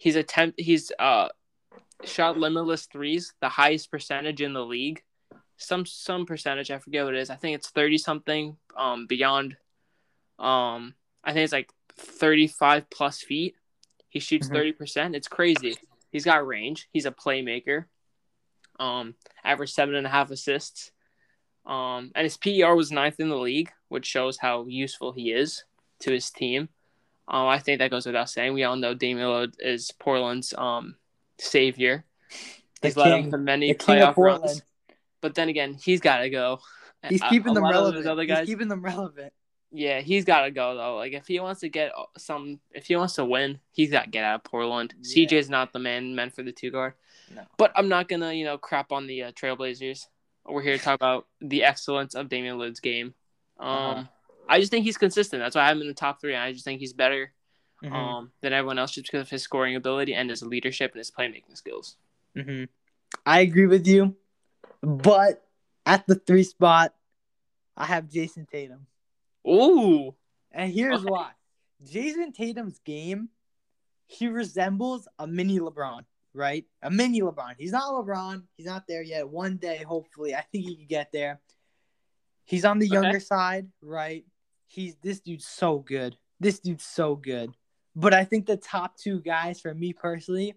he's 0.00 0.16
attempt. 0.16 0.58
He's 0.58 0.90
uh 0.98 1.28
shot 2.04 2.38
limitless 2.38 2.86
threes, 2.86 3.34
the 3.40 3.50
highest 3.50 3.90
percentage 3.90 4.40
in 4.40 4.54
the 4.54 4.64
league. 4.64 5.02
Some 5.58 5.84
some 5.84 6.24
percentage, 6.24 6.70
I 6.70 6.78
forget 6.78 7.04
what 7.04 7.14
it 7.14 7.20
is. 7.20 7.28
I 7.28 7.36
think 7.36 7.54
it's 7.54 7.68
thirty 7.68 7.98
something. 7.98 8.56
Um, 8.76 9.06
beyond. 9.06 9.56
Um, 10.38 10.94
I 11.22 11.34
think 11.34 11.44
it's 11.44 11.52
like 11.52 11.70
thirty 11.96 12.46
five 12.46 12.88
plus 12.88 13.20
feet. 13.20 13.54
He 14.08 14.18
shoots 14.20 14.48
Mhm. 14.48 14.54
30 14.54 14.72
percent. 14.72 15.14
It's 15.14 15.28
crazy. 15.28 15.76
He's 16.10 16.24
got 16.24 16.46
range. 16.46 16.88
He's 16.92 17.06
a 17.06 17.12
playmaker. 17.12 17.84
Um, 18.80 19.14
averaged 19.44 19.74
seven 19.74 19.94
and 19.94 20.06
a 20.06 20.10
half 20.10 20.30
assists. 20.30 20.90
Um, 21.66 22.10
and 22.14 22.24
his 22.24 22.38
PER 22.38 22.74
was 22.74 22.90
ninth 22.90 23.20
in 23.20 23.28
the 23.28 23.36
league, 23.36 23.70
which 23.88 24.06
shows 24.06 24.38
how 24.38 24.64
useful 24.66 25.12
he 25.12 25.30
is 25.30 25.64
to 26.00 26.10
his 26.10 26.30
team. 26.30 26.70
Um, 27.30 27.46
I 27.46 27.60
think 27.60 27.78
that 27.78 27.90
goes 27.90 28.06
without 28.06 28.28
saying. 28.28 28.52
We 28.54 28.64
all 28.64 28.76
know 28.76 28.92
Damian 28.92 29.26
Lillard 29.28 29.54
is 29.60 29.92
Portland's 29.92 30.52
um 30.58 30.96
savior. 31.38 32.04
The 32.82 32.88
He's 32.88 32.96
led 32.96 33.10
them 33.24 33.30
to 33.30 33.38
many 33.38 33.72
The 33.72 33.78
playoff 33.78 34.16
runs. 34.16 34.62
But 35.20 35.34
then 35.34 35.48
again, 35.48 35.74
he's 35.74 36.00
got 36.00 36.18
to 36.18 36.30
go. 36.30 36.60
He's 37.08 37.22
keeping 37.22 37.52
a 37.52 37.54
them 37.54 37.64
relevant. 37.64 38.06
Other 38.06 38.22
He's 38.22 38.30
guys, 38.30 38.46
keeping 38.46 38.68
them 38.68 38.82
relevant. 38.82 39.32
yeah, 39.70 40.00
he's 40.00 40.24
got 40.24 40.42
to 40.42 40.50
go 40.50 40.74
though. 40.76 40.96
Like 40.96 41.12
if 41.12 41.26
he 41.26 41.38
wants 41.40 41.60
to 41.60 41.68
get 41.68 41.92
some, 42.18 42.58
if 42.72 42.86
he 42.86 42.96
wants 42.96 43.14
to 43.14 43.24
win, 43.24 43.60
he's 43.70 43.90
got 43.90 44.04
to 44.04 44.10
get 44.10 44.24
out 44.24 44.36
of 44.36 44.44
Portland. 44.44 44.94
Yeah. 45.00 45.26
CJ's 45.26 45.48
not 45.50 45.72
the 45.72 45.78
man 45.78 46.14
meant 46.14 46.34
for 46.34 46.42
the 46.42 46.52
two 46.52 46.70
guard. 46.70 46.94
No. 47.34 47.42
But 47.58 47.72
I'm 47.76 47.88
not 47.88 48.08
gonna, 48.08 48.32
you 48.32 48.44
know, 48.44 48.58
crap 48.58 48.92
on 48.92 49.06
the 49.06 49.24
uh, 49.24 49.32
Trailblazers. 49.32 50.06
We're 50.48 50.62
here 50.62 50.76
to 50.78 50.82
talk 50.82 50.96
about 50.96 51.26
the 51.40 51.64
excellence 51.64 52.14
of 52.14 52.28
Damian 52.28 52.56
Lillard's 52.58 52.80
game. 52.80 53.14
Um, 53.58 53.68
Uh-huh. 53.68 54.04
I 54.50 54.58
just 54.58 54.72
think 54.72 54.84
he's 54.84 54.98
consistent. 54.98 55.40
That's 55.40 55.54
why 55.54 55.70
I'm 55.70 55.80
in 55.80 55.86
the 55.86 55.94
top 55.94 56.20
three. 56.20 56.34
I 56.34 56.52
just 56.52 56.64
think 56.64 56.80
he's 56.80 56.92
better 56.92 57.32
Mhm. 57.84 57.92
um, 57.92 58.32
than 58.42 58.52
everyone 58.52 58.78
else 58.78 58.90
just 58.90 59.06
because 59.06 59.22
of 59.22 59.30
his 59.30 59.42
scoring 59.42 59.76
ability 59.76 60.12
and 60.12 60.28
his 60.28 60.42
leadership 60.42 60.90
and 60.92 60.98
his 60.98 61.10
playmaking 61.10 61.56
skills. 61.56 61.96
hmm 62.34 62.64
I 63.24 63.40
agree 63.40 63.66
with 63.66 63.86
you, 63.86 64.16
but 64.82 65.46
at 65.86 66.06
the 66.06 66.16
three 66.16 66.42
spot, 66.42 66.94
I 67.76 67.86
have 67.86 68.08
Jayson 68.08 68.46
Tatum, 68.50 68.86
Ooh, 69.46 70.14
and 70.52 70.72
here's 70.72 71.00
Okay. 71.00 71.08
why: 71.08 71.30
Jayson 71.82 72.32
Tatum's 72.32 72.78
game, 72.80 73.30
he 74.06 74.28
resembles 74.28 75.08
a 75.18 75.26
mini 75.26 75.58
LeBron, 75.60 76.04
right? 76.34 76.66
A 76.82 76.90
mini 76.90 77.20
LeBron. 77.20 77.54
He's 77.56 77.72
not 77.72 77.92
LeBron. 77.94 78.42
He's 78.56 78.66
not 78.66 78.86
there 78.86 79.02
yet. 79.02 79.28
One 79.28 79.56
day, 79.56 79.78
hopefully, 79.82 80.34
I 80.34 80.42
think 80.42 80.64
he 80.66 80.76
could 80.76 80.88
get 80.88 81.12
there. 81.12 81.40
He's 82.44 82.64
on 82.64 82.78
the 82.78 82.86
Okay. 82.86 82.94
younger 82.94 83.20
side, 83.20 83.68
right? 83.80 84.24
He's 84.70 84.94
this 85.02 85.18
dude's 85.18 85.46
so 85.46 85.80
good. 85.80 86.16
This 86.38 86.60
dude's 86.60 86.84
so 86.84 87.16
good. 87.16 87.52
But 87.96 88.14
I 88.14 88.22
think 88.22 88.46
the 88.46 88.56
top 88.56 88.96
two 88.96 89.20
guys 89.20 89.60
for 89.60 89.74
me 89.74 89.92
personally 89.92 90.54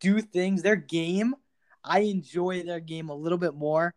do 0.00 0.20
things. 0.20 0.62
Their 0.62 0.74
game, 0.74 1.36
I 1.84 2.00
enjoy 2.00 2.64
their 2.64 2.80
game 2.80 3.10
a 3.10 3.14
little 3.14 3.38
bit 3.38 3.54
more. 3.54 3.94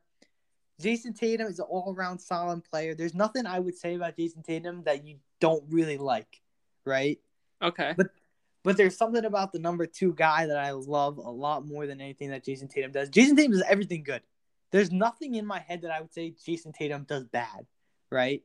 Jayson 0.80 1.16
Tatum 1.16 1.48
is 1.48 1.58
an 1.58 1.66
all 1.68 1.96
around 1.98 2.20
solid 2.20 2.64
player. 2.66 2.94
There's 2.94 3.16
nothing 3.16 3.48
I 3.48 3.58
would 3.60 3.76
say 3.76 3.96
about 3.96 4.16
Jayson 4.16 4.44
Tatum 4.44 4.84
that 4.84 5.08
you 5.08 5.18
don't 5.42 5.64
really 5.70 5.98
like, 5.98 6.40
right? 6.86 7.20
okay. 7.62 7.96
But 8.64 8.78
there's 8.78 8.98
something 8.98 9.26
about 9.26 9.54
the 9.54 9.60
number 9.60 9.88
two 9.88 10.14
guy 10.14 10.46
that 10.46 10.58
I 10.58 10.72
love 10.72 11.18
a 11.18 11.32
lot 11.32 11.66
more 11.66 11.88
than 11.88 12.00
anything 12.00 12.30
that 12.30 12.44
Jayson 12.44 12.68
Tatum 12.68 12.92
does. 12.92 13.10
Jayson 13.10 13.36
Tatum 13.36 13.54
does 13.54 13.64
everything 13.68 14.04
good. 14.04 14.22
There's 14.72 14.92
nothing 14.92 15.36
in 15.36 15.46
my 15.46 15.60
head 15.60 15.82
that 15.82 15.92
I 15.92 16.02
would 16.02 16.14
say 16.14 16.36
Jayson 16.46 16.74
Tatum 16.74 17.06
does 17.06 17.24
bad, 17.24 17.66
right? 18.12 18.44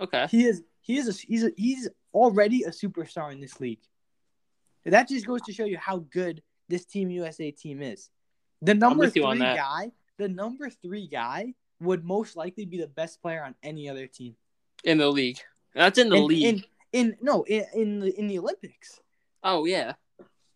Okay. 0.00 0.26
He 0.30 0.44
is 0.44 0.62
he 0.80 0.98
is 0.98 1.08
a, 1.08 1.26
he's 1.26 1.44
a, 1.44 1.50
he's 1.56 1.88
already 2.12 2.64
a 2.64 2.70
superstar 2.70 3.32
in 3.32 3.40
this 3.40 3.60
league. 3.60 3.80
That 4.84 5.08
just 5.08 5.26
goes 5.26 5.42
to 5.42 5.52
show 5.52 5.64
you 5.64 5.78
how 5.78 5.98
good 5.98 6.42
this 6.68 6.84
Team 6.84 7.10
USA 7.10 7.50
team 7.52 7.82
is. 7.82 8.10
The 8.62 8.74
number 8.74 9.08
three 9.08 9.38
guy, 9.38 9.92
the 10.18 10.28
number 10.28 10.70
three 10.70 11.06
guy 11.06 11.54
would 11.80 12.04
most 12.04 12.36
likely 12.36 12.64
be 12.64 12.78
the 12.78 12.86
best 12.88 13.22
player 13.22 13.44
on 13.44 13.54
any 13.62 13.88
other 13.88 14.06
team. 14.06 14.34
In 14.84 14.98
the 14.98 15.08
league. 15.08 15.38
That's 15.74 15.98
in 15.98 16.08
the 16.08 16.16
in, 16.16 16.26
league. 16.26 16.44
in 16.44 16.64
in 16.92 17.16
no 17.20 17.44
in 17.44 17.64
in 17.74 18.00
the, 18.00 18.18
in 18.18 18.26
the 18.26 18.38
Olympics. 18.38 19.00
oh 19.42 19.64
yeah. 19.64 19.94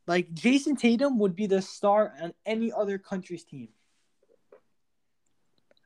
Like 0.06 0.32
Jayson 0.34 0.76
Tatum 0.76 1.18
would 1.18 1.34
be 1.34 1.46
the 1.46 1.60
star 1.60 2.14
on 2.22 2.32
any 2.44 2.72
other 2.72 2.96
country's 2.98 3.44
team. 3.44 3.68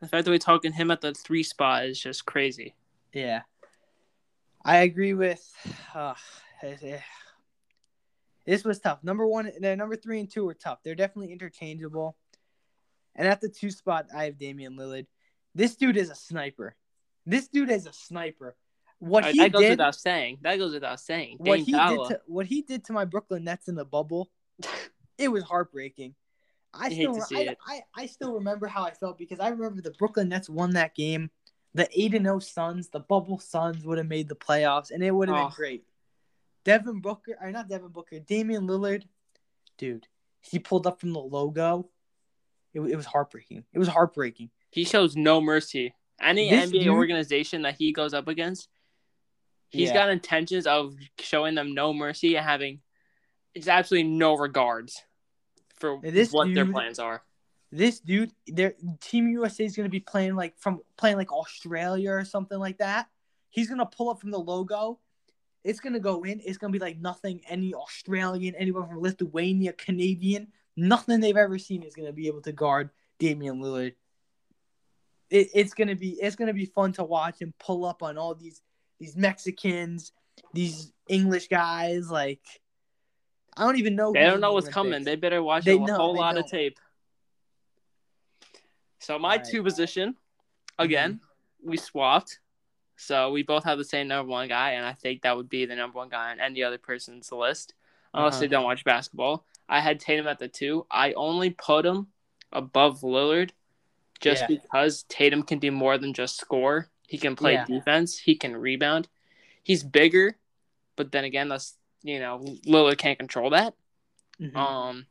The 0.03 0.09
fact 0.09 0.25
that 0.25 0.31
we're 0.31 0.39
talking 0.39 0.73
him 0.73 0.91
at 0.91 1.01
the 1.01 1.15
three 1.15 1.43
spot 1.43 1.85
is 1.85 1.99
just 1.99 2.27
crazy. 2.27 2.75
Yeah, 3.13 3.43
I 4.65 4.79
agree 4.79 5.15
with. 5.15 5.43
Uh, 5.95 6.15
eh, 6.63 6.77
eh. 6.83 6.99
this 8.47 8.65
was 8.65 8.79
tough. 8.79 9.03
Number 9.03 9.27
one, 9.27 9.47
eh, 9.47 9.53
the 9.61 9.77
number 9.77 9.97
three 9.97 10.21
and 10.21 10.31
two 10.31 10.45
were 10.45 10.55
tough. 10.55 10.79
They're 10.85 10.95
definitely 10.95 11.33
interchangeable. 11.33 12.17
And 13.17 13.27
at 13.27 13.41
the 13.41 13.49
two 13.49 13.71
spot, 13.71 14.07
I 14.15 14.25
have 14.25 14.39
Damian 14.39 14.77
Lillard. 14.77 15.07
This 15.55 15.77
dude 15.77 15.97
is 15.97 16.11
a 16.11 16.15
sniper. 16.15 16.77
This 17.27 17.49
dude 17.49 17.71
is 17.71 17.87
a 17.87 17.93
sniper. 17.93 18.57
What 18.99 19.25
Alright, 19.25 19.35
he 19.35 19.41
that 19.41 19.53
goes 19.53 19.63
did, 19.63 19.71
without 19.71 19.95
saying. 19.95 20.39
That 20.43 20.59
goes 20.59 20.73
without 20.73 21.01
saying. 21.01 21.37
what 21.39 21.61
he 21.61 21.73
Dollar. 21.73 22.09
did 22.09 22.15
to 22.15 22.21
what 22.27 22.47
he 22.47 22.63
did 22.63 22.85
to 22.85 22.93
my 22.93 23.05
Brooklyn 23.05 23.45
Nets 23.45 23.69
in 23.69 23.75
the 23.75 23.85
bubble, 23.85 24.31
it 25.19 25.29
was 25.29 25.43
heartbreaking. 25.43 26.15
I 26.73 26.89
hate 26.91 27.15
still 27.15 27.39
I. 27.39 27.57
I, 27.67 27.83
I 27.97 28.07
still 28.07 28.35
remember 28.35 28.67
how 28.69 28.85
I 28.85 28.93
felt 28.93 29.19
because 29.19 29.41
I 29.41 29.49
remember 29.49 29.81
the 29.81 29.91
Brooklyn 29.93 30.29
Nets 30.29 30.49
won 30.49 30.71
that 30.75 30.95
game. 30.95 31.31
The 31.75 31.89
eight 31.93 32.15
and 32.15 32.27
0 32.27 32.41
Suns, 32.41 32.89
the 32.89 33.01
bubble 33.01 33.39
Suns 33.39 33.85
would 33.85 33.99
have 33.99 34.09
made 34.09 34.29
the 34.29 34.35
playoffs, 34.37 34.91
and 34.91 35.03
it 35.05 35.11
would 35.13 35.29
have 35.29 35.37
Oh. 35.39 35.47
been 35.49 35.55
great. 35.55 35.85
Devin 36.65 37.01
Booker, 37.01 37.37
or 37.41 37.51
not 37.53 37.69
Devin 37.69 37.89
Booker, 37.89 38.19
Damian 38.19 38.67
Lillard, 38.67 39.05
dude, 39.79 40.07
he 40.41 40.59
pulled 40.59 40.87
up 40.87 41.01
from 41.01 41.13
the 41.13 41.21
logo. 41.21 41.89
It, 42.75 42.81
it 42.81 42.97
was 42.97 43.07
heartbreaking. 43.07 43.65
It 43.73 43.79
was 43.79 43.89
heartbreaking. 43.89 44.51
He 44.71 44.85
shows 44.85 45.17
no 45.17 45.41
mercy. 45.41 45.95
Any 46.21 46.51
This 46.51 46.71
NBA 46.71 46.85
dude- 46.85 46.89
organization 46.89 47.63
that 47.63 47.77
he 47.77 47.93
goes 47.93 48.13
up 48.13 48.29
against, 48.29 48.69
he's 49.71 49.89
Yeah. 49.89 49.95
got 49.95 50.11
intentions 50.11 50.67
of 50.67 50.95
showing 51.19 51.55
them 51.55 51.73
no 51.75 51.93
mercy 51.95 52.37
and 52.37 52.45
having 52.45 52.83
it's 53.55 53.67
absolutely 53.69 54.09
no 54.11 54.37
regards 54.37 55.03
for 55.77 55.97
what 55.97 56.03
their 56.55 56.67
plans 56.71 56.99
are. 57.01 57.25
This 57.73 58.01
dude, 58.01 58.33
their 58.47 58.75
Team 59.01 59.29
USA 59.29 59.65
is 59.65 59.77
going 59.77 59.85
to 59.85 59.91
be 59.91 60.01
playing 60.01 60.35
like 60.35 60.59
from 60.59 60.81
playing 60.97 61.17
like 61.17 61.33
Australia 61.33 62.11
or 62.13 62.25
something 62.25 62.59
like 62.59 62.79
that. 62.79 63.09
He's 63.51 63.69
going 63.69 63.79
to 63.79 63.87
pull 63.87 64.11
up 64.11 64.21
from 64.21 64.31
the 64.31 64.39
logo. 64.39 64.99
It's 65.63 65.81
going 65.81 65.93
to 65.93 66.01
go 66.01 66.25
in. 66.25 66.41
It's 66.45 66.59
going 66.59 66.73
to 66.73 66.79
be 66.79 66.85
like 66.85 66.99
nothing 66.99 67.43
any 67.49 67.75
Australian, 67.75 68.55
anyone 68.55 68.89
from 68.89 69.01
Lithuania, 69.01 69.73
Canadian, 69.73 70.49
nothing 70.77 71.21
they've 71.21 71.37
ever 71.37 71.59
seen 71.59 71.83
is 71.83 71.95
going 71.95 72.07
to 72.07 72.13
be 72.13 72.27
able 72.27 72.41
to 72.43 72.53
guard 72.53 72.91
Damian 73.19 73.61
Lillard. 73.61 73.95
It, 75.29 75.51
it's 75.55 75.75
going 75.75 75.89
to 75.89 75.95
be 75.95 76.11
it's 76.21 76.35
going 76.35 76.49
to 76.49 76.55
be 76.55 76.67
fun 76.67 76.93
to 76.95 77.05
watch 77.05 77.41
him 77.41 77.55
pull 77.61 77.85
up 77.85 78.03
on 78.03 78.19
all 78.19 78.35
these 78.35 78.63
these 78.99 79.17
Mexicans, 79.17 80.13
these 80.53 80.93
English 81.09 81.49
guys 81.49 82.11
like 82.11 82.41
I 83.57 83.65
don't 83.65 83.79
even 83.79 83.95
know 83.95 84.13
They 84.13 84.25
don't 84.25 84.41
know 84.41 84.55
what's 84.55 84.69
coming. 84.69 85.05
They 85.05 85.17
better 85.17 85.43
watch 85.43 85.65
They 85.65 85.77
a 85.77 85.79
whole 85.79 86.17
lot 86.17 86.37
of 86.37 86.47
tape. 86.47 86.79
So 89.01 89.19
my 89.19 89.37
Right. 89.37 89.45
two 89.45 89.63
position, 89.63 90.17
again, 90.79 91.21
we 91.63 91.77
swapped. 91.77 92.39
So 92.97 93.33
we 93.33 93.43
both 93.43 93.65
have 93.65 93.79
the 93.79 93.85
same 93.85 94.09
number 94.09 94.31
one 94.31 94.47
guy, 94.47 94.73
and 94.73 94.85
I 94.85 94.93
think 94.93 95.23
that 95.23 95.35
would 95.37 95.49
be 95.49 95.65
the 95.65 95.75
number 95.75 95.97
one 95.97 96.11
guy 96.11 96.31
on 96.31 96.39
any 96.39 96.63
other 96.63 96.77
person's 96.79 97.33
list, 97.33 97.73
unless 98.13 98.35
Uh-huh. 98.35 98.41
they 98.43 98.49
don't 98.49 98.65
watch 98.65 98.85
basketball. 98.85 99.47
I 99.69 99.81
had 99.81 99.99
Tatum 100.01 100.27
at 100.27 100.39
the 100.39 100.49
two. 100.49 100.87
I 100.91 101.15
only 101.15 101.51
put 101.51 101.87
him 101.87 102.09
above 102.53 103.01
Lillard 103.01 103.53
just 104.21 104.43
Yeah. 104.43 104.47
because 104.49 105.05
Tatum 105.05 105.43
can 105.45 105.59
do 105.59 105.71
more 105.71 105.97
than 105.97 106.13
just 106.13 106.37
score. 106.37 106.91
He 107.09 107.17
can 107.17 107.37
play 107.37 107.55
Yeah. 107.55 107.65
defense. 107.65 108.19
He 108.19 108.35
can 108.35 108.55
rebound. 108.55 109.09
He's 109.63 109.83
bigger, 109.83 110.37
but 110.97 111.11
then 111.11 111.25
again, 111.25 111.49
that's 111.49 111.79
you 112.03 112.19
know 112.19 112.39
Lillard 112.67 112.99
can't 112.99 113.19
control 113.19 113.49
that. 113.51 113.75
Mhm. 114.39 114.57
Um, 114.57 115.07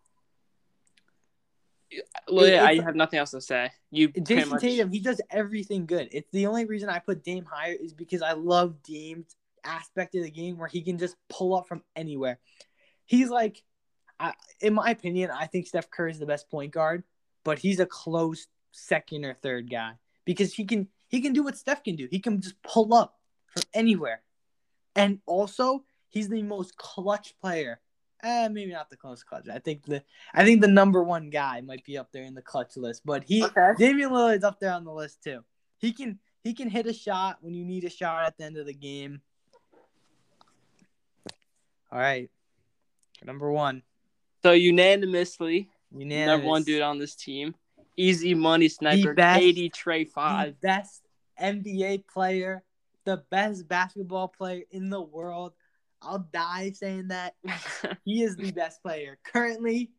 Literally, 2.27 2.75
It- 2.75 2.79
I 2.79 2.83
have 2.83 2.95
nothing 2.95 3.19
else 3.19 3.31
to 3.31 3.41
say. 3.41 3.71
You 3.91 4.09
Jason 4.09 4.49
much- 4.49 4.61
Tatum, 4.61 4.91
he 4.91 4.99
does 4.99 5.21
everything 5.29 5.85
good. 5.85 6.09
It's 6.11 6.29
the 6.31 6.45
only 6.45 6.65
reason 6.65 6.89
I 6.89 6.99
put 6.99 7.23
Dame 7.23 7.45
higher 7.45 7.73
is 7.73 7.93
because 7.93 8.21
I 8.21 8.33
love 8.33 8.83
Dame's 8.83 9.35
aspect 9.63 10.15
of 10.15 10.23
the 10.23 10.31
game 10.31 10.57
where 10.57 10.67
he 10.67 10.81
can 10.81 10.97
just 10.97 11.15
pull 11.29 11.55
up 11.55 11.67
from 11.67 11.83
anywhere. 11.95 12.39
He's 13.05 13.29
like, 13.29 13.63
I, 14.19 14.33
in 14.61 14.73
my 14.73 14.91
opinion, 14.91 15.31
I 15.31 15.47
think 15.47 15.67
Steph 15.67 15.89
Curry 15.89 16.11
is 16.11 16.19
the 16.19 16.25
best 16.25 16.49
point 16.49 16.71
guard, 16.71 17.03
but 17.43 17.59
he's 17.59 17.79
a 17.79 17.85
close 17.85 18.47
second 18.71 19.25
or 19.25 19.33
third 19.33 19.69
guy 19.69 19.93
because 20.25 20.53
he 20.53 20.65
can 20.65 20.87
he 21.07 21.21
can 21.21 21.33
do 21.33 21.43
what 21.43 21.57
Steph 21.57 21.83
can 21.83 21.95
do. 21.95 22.07
He 22.09 22.19
can 22.19 22.39
just 22.39 22.61
pull 22.61 22.93
up 22.93 23.17
from 23.47 23.63
anywhere, 23.73 24.21
and 24.95 25.19
also 25.25 25.85
he's 26.09 26.29
the 26.29 26.43
most 26.43 26.77
clutch 26.77 27.33
player. 27.41 27.79
Eh, 28.23 28.47
maybe 28.49 28.71
not 28.71 28.89
the 28.89 28.97
close 28.97 29.23
clutch. 29.23 29.47
I 29.47 29.59
think 29.59 29.85
the 29.85 30.03
I 30.33 30.43
think 30.43 30.61
the 30.61 30.67
number 30.67 31.01
one 31.03 31.29
guy 31.29 31.61
might 31.61 31.85
be 31.85 31.97
up 31.97 32.11
there 32.11 32.23
in 32.23 32.33
the 32.33 32.41
clutch 32.41 32.75
list, 32.75 33.03
but 33.05 33.23
he 33.23 33.43
Okay. 33.45 33.71
Damian 33.77 34.09
Lillard's 34.11 34.43
up 34.43 34.59
there 34.59 34.73
on 34.73 34.83
the 34.83 34.91
list 34.91 35.23
too. 35.23 35.43
He 35.77 35.93
can 35.93 36.19
he 36.43 36.53
can 36.53 36.69
hit 36.69 36.85
a 36.85 36.93
shot 36.93 37.37
when 37.41 37.53
you 37.53 37.63
need 37.65 37.83
a 37.85 37.89
shot 37.89 38.25
at 38.25 38.37
the 38.37 38.43
end 38.43 38.57
of 38.57 38.65
the 38.65 38.73
game. 38.73 39.21
All 41.91 41.99
right, 41.99 42.29
number 43.25 43.51
one, 43.51 43.81
So 44.43 44.51
unanimously, 44.51 45.69
unanimous. 45.91 46.27
number 46.27 46.47
one 46.47 46.63
dude 46.63 46.81
on 46.83 46.99
this 46.99 47.15
team, 47.15 47.55
easy 47.97 48.35
money 48.35 48.67
sniper, 48.69 49.13
best- 49.15 49.41
KD 49.41 49.73
Trey 49.73 50.05
five. 50.05 50.59
best 50.61 51.01
NBA 51.41 52.05
player, 52.07 52.63
the 53.05 53.23
best 53.31 53.67
basketball 53.67 54.27
player 54.27 54.63
in 54.71 54.89
the 54.91 55.01
world. 55.01 55.53
I'll 56.01 56.27
die 56.31 56.71
saying 56.71 57.09
that. 57.09 57.35
He 58.05 58.23
is 58.23 58.35
the 58.35 58.51
best 58.51 58.81
player 58.81 59.17
currently. 59.23 59.91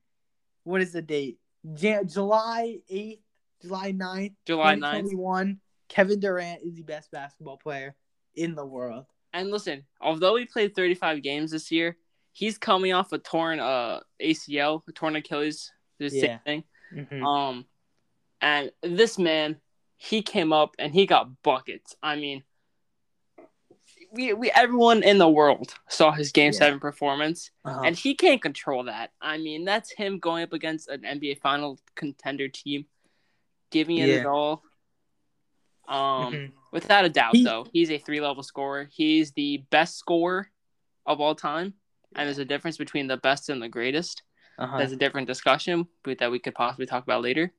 What 0.65 0.81
is 0.81 0.93
the 0.93 1.03
date? 1.03 1.39
Jan- 1.75 2.09
July 2.09 2.79
eighth, 2.89 3.23
July 3.63 3.93
9th, 3.93 4.35
July 4.47 4.75
9th. 4.75 5.03
2021. 5.11 5.61
Kevin 5.89 6.21
Durant 6.21 6.63
is 6.63 6.75
the 6.77 6.83
best 6.83 7.11
basketball 7.11 7.57
player 7.59 7.95
in 8.35 8.55
the 8.55 8.65
world. 8.65 9.07
And 9.33 9.51
listen, 9.51 9.85
although 10.01 10.37
he 10.37 10.45
played 10.47 10.75
35 10.75 11.23
games 11.23 11.51
this 11.51 11.71
year, 11.71 11.97
he's 12.33 12.59
coming 12.59 12.93
off 12.93 13.13
a 13.13 13.19
torn 13.19 13.61
uh 13.61 14.01
ACL, 14.23 14.83
a 14.89 14.93
torn 14.93 15.17
Achilles, 15.17 15.71
the 15.99 16.09
Yeah. 16.09 16.21
same 16.21 16.39
thing. 16.45 16.65
Mhm. 16.95 17.25
Um, 17.27 17.67
and 18.41 18.71
this 18.83 19.19
man, 19.19 19.61
he 19.97 20.23
came 20.23 20.53
up 20.53 20.75
and 20.79 20.93
he 20.95 21.07
got 21.07 21.43
buckets. 21.43 21.95
I 22.03 22.17
mean, 22.17 22.43
we 24.13 24.33
we 24.33 24.51
everyone 24.51 25.03
in 25.03 25.19
the 25.19 25.29
world 25.29 25.75
saw 25.89 26.11
his 26.13 26.33
Game 26.33 26.53
Yeah. 26.53 26.59
Seven 26.59 26.81
performance, 26.81 27.51
Uh-huh. 27.65 27.83
and 27.85 27.97
he 27.97 28.15
can't 28.15 28.43
control 28.43 28.85
that. 28.85 29.13
I 29.21 29.39
mean, 29.39 29.65
that's 29.65 29.91
him 29.93 30.19
going 30.19 30.43
up 30.43 30.53
against 30.53 30.89
an 30.89 31.03
NBA 31.05 31.35
Final 31.41 31.79
contender 31.95 32.49
team, 32.49 32.87
giving 33.71 33.99
it 33.99 34.09
Yeah. 34.09 34.25
all. 34.27 34.63
Um, 35.89 36.33
Mhm. 36.33 36.53
without 36.73 37.05
a 37.05 37.09
doubt, 37.09 37.35
He- 37.37 37.45
though, 37.45 37.67
he's 37.73 37.91
a 37.91 37.99
three-level 37.99 38.43
scorer. 38.43 38.89
He's 38.93 39.33
the 39.33 39.59
best 39.71 39.97
scorer 39.97 40.51
of 41.07 41.21
all 41.21 41.35
time, 41.35 41.75
and 42.15 42.27
there's 42.27 42.39
a 42.39 42.45
difference 42.45 42.77
between 42.77 43.07
the 43.09 43.17
best 43.17 43.49
and 43.49 43.61
the 43.61 43.69
greatest. 43.69 44.23
Uh-huh. 44.59 44.79
That's 44.79 44.93
a 44.93 44.97
different 44.97 45.27
discussion 45.27 45.89
but 46.03 46.19
that 46.19 46.31
we 46.31 46.39
could 46.39 46.55
possibly 46.55 46.87
talk 46.87 47.03
about 47.03 47.23
later. 47.23 47.53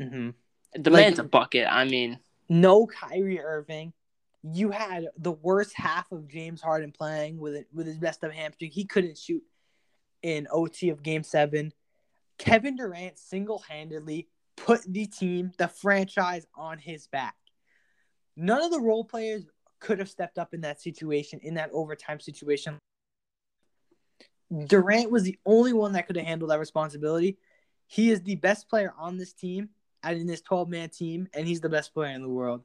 Mhm. 0.00 0.34
The 0.74 0.90
Like- 0.90 1.04
man's 1.06 1.18
a 1.18 1.24
bucket. 1.24 1.66
I 1.70 1.84
mean, 1.84 2.18
no 2.48 2.86
Kyrie 2.86 3.40
Irving. 3.40 3.92
You 4.52 4.70
had 4.70 5.08
the 5.16 5.32
worst 5.32 5.72
half 5.74 6.12
of 6.12 6.28
James 6.28 6.60
Harden 6.60 6.92
playing 6.92 7.38
with 7.38 7.54
it 7.54 7.66
with 7.72 7.86
his 7.86 8.00
messed 8.00 8.22
up 8.24 8.32
hamstring. 8.32 8.70
He 8.70 8.84
couldn't 8.84 9.16
shoot 9.16 9.42
in 10.22 10.46
OT 10.50 10.90
of 10.90 11.02
Game 11.02 11.22
Seven. 11.22 11.72
Kevin 12.36 12.76
Durant 12.76 13.18
single 13.18 13.60
handedly 13.60 14.28
put 14.56 14.82
the 14.86 15.06
team, 15.06 15.52
the 15.56 15.68
franchise, 15.68 16.46
on 16.54 16.78
his 16.78 17.06
back. 17.06 17.36
None 18.36 18.62
of 18.62 18.70
the 18.70 18.80
role 18.80 19.04
players 19.04 19.44
could 19.80 19.98
have 19.98 20.10
stepped 20.10 20.38
up 20.38 20.52
in 20.52 20.62
that 20.62 20.80
situation, 20.80 21.40
in 21.42 21.54
that 21.54 21.70
overtime 21.72 22.20
situation. 22.20 22.78
Durant 24.66 25.10
was 25.10 25.22
the 25.22 25.38
only 25.46 25.72
one 25.72 25.92
that 25.92 26.06
could 26.06 26.16
have 26.16 26.26
handled 26.26 26.50
that 26.50 26.58
responsibility. 26.58 27.38
He 27.86 28.10
is 28.10 28.20
the 28.22 28.36
best 28.36 28.68
player 28.68 28.92
on 28.98 29.16
this 29.16 29.32
team 29.32 29.70
and 30.02 30.18
in 30.18 30.26
this 30.26 30.42
12 30.42 30.68
man 30.68 30.90
team, 30.90 31.28
and 31.32 31.46
he's 31.46 31.60
the 31.60 31.68
best 31.68 31.94
player 31.94 32.14
in 32.14 32.22
the 32.22 32.28
world. 32.28 32.62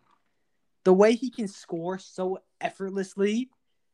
The 0.86 0.94
way 0.94 1.14
he 1.16 1.30
can 1.30 1.48
score 1.48 1.98
so 2.00 2.40
effortlessly, 2.62 3.50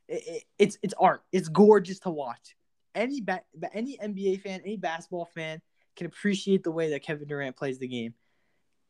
it, 0.07 0.23
it- 0.27 0.43
it's 0.59 0.77
it's 0.81 0.93
art. 0.99 1.23
It's 1.31 1.47
gorgeous 1.49 1.99
to 2.01 2.09
watch. 2.09 2.55
Any 2.93 3.21
ba- 3.21 3.43
any 3.73 3.97
NBA 3.97 4.41
fan, 4.41 4.61
any 4.63 4.77
basketball 4.77 5.25
fan 5.25 5.61
can 5.95 6.07
appreciate 6.07 6.63
the 6.63 6.71
way 6.71 6.91
that 6.91 7.01
Kevin 7.03 7.27
Durant 7.27 7.55
plays 7.55 7.79
the 7.79 7.87
game. 7.87 8.13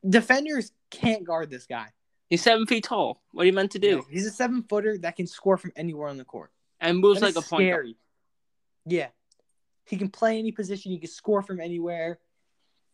Defenders 0.08 0.72
can't 0.92 1.24
guard 1.24 1.50
this 1.50 1.66
guy. 1.66 1.88
he's 2.30 2.42
seven 2.44 2.66
feet 2.68 2.84
tall. 2.84 3.22
What 3.32 3.44
are 3.44 3.46
you 3.46 3.54
meant 3.54 3.72
to 3.72 3.80
do? 3.80 4.06
He's 4.10 4.26
a 4.28 4.32
seven 4.32 4.64
footer 4.64 4.98
that 5.00 5.16
can 5.16 5.26
score 5.28 5.58
from 5.58 5.72
anywhere 5.76 6.08
on 6.10 6.18
the 6.18 6.26
court. 6.26 6.52
And 6.80 7.00
moves 7.00 7.20
That 7.22 7.36
like 7.36 7.44
a 7.44 7.48
point 7.48 7.70
guard. 7.72 7.88
Yeah, 8.86 9.08
he 9.86 9.98
can 9.98 10.10
play 10.10 10.38
any 10.38 10.52
position. 10.52 10.92
He 10.92 11.00
can 11.00 11.10
score 11.10 11.42
from 11.42 11.60
anywhere. 11.60 12.20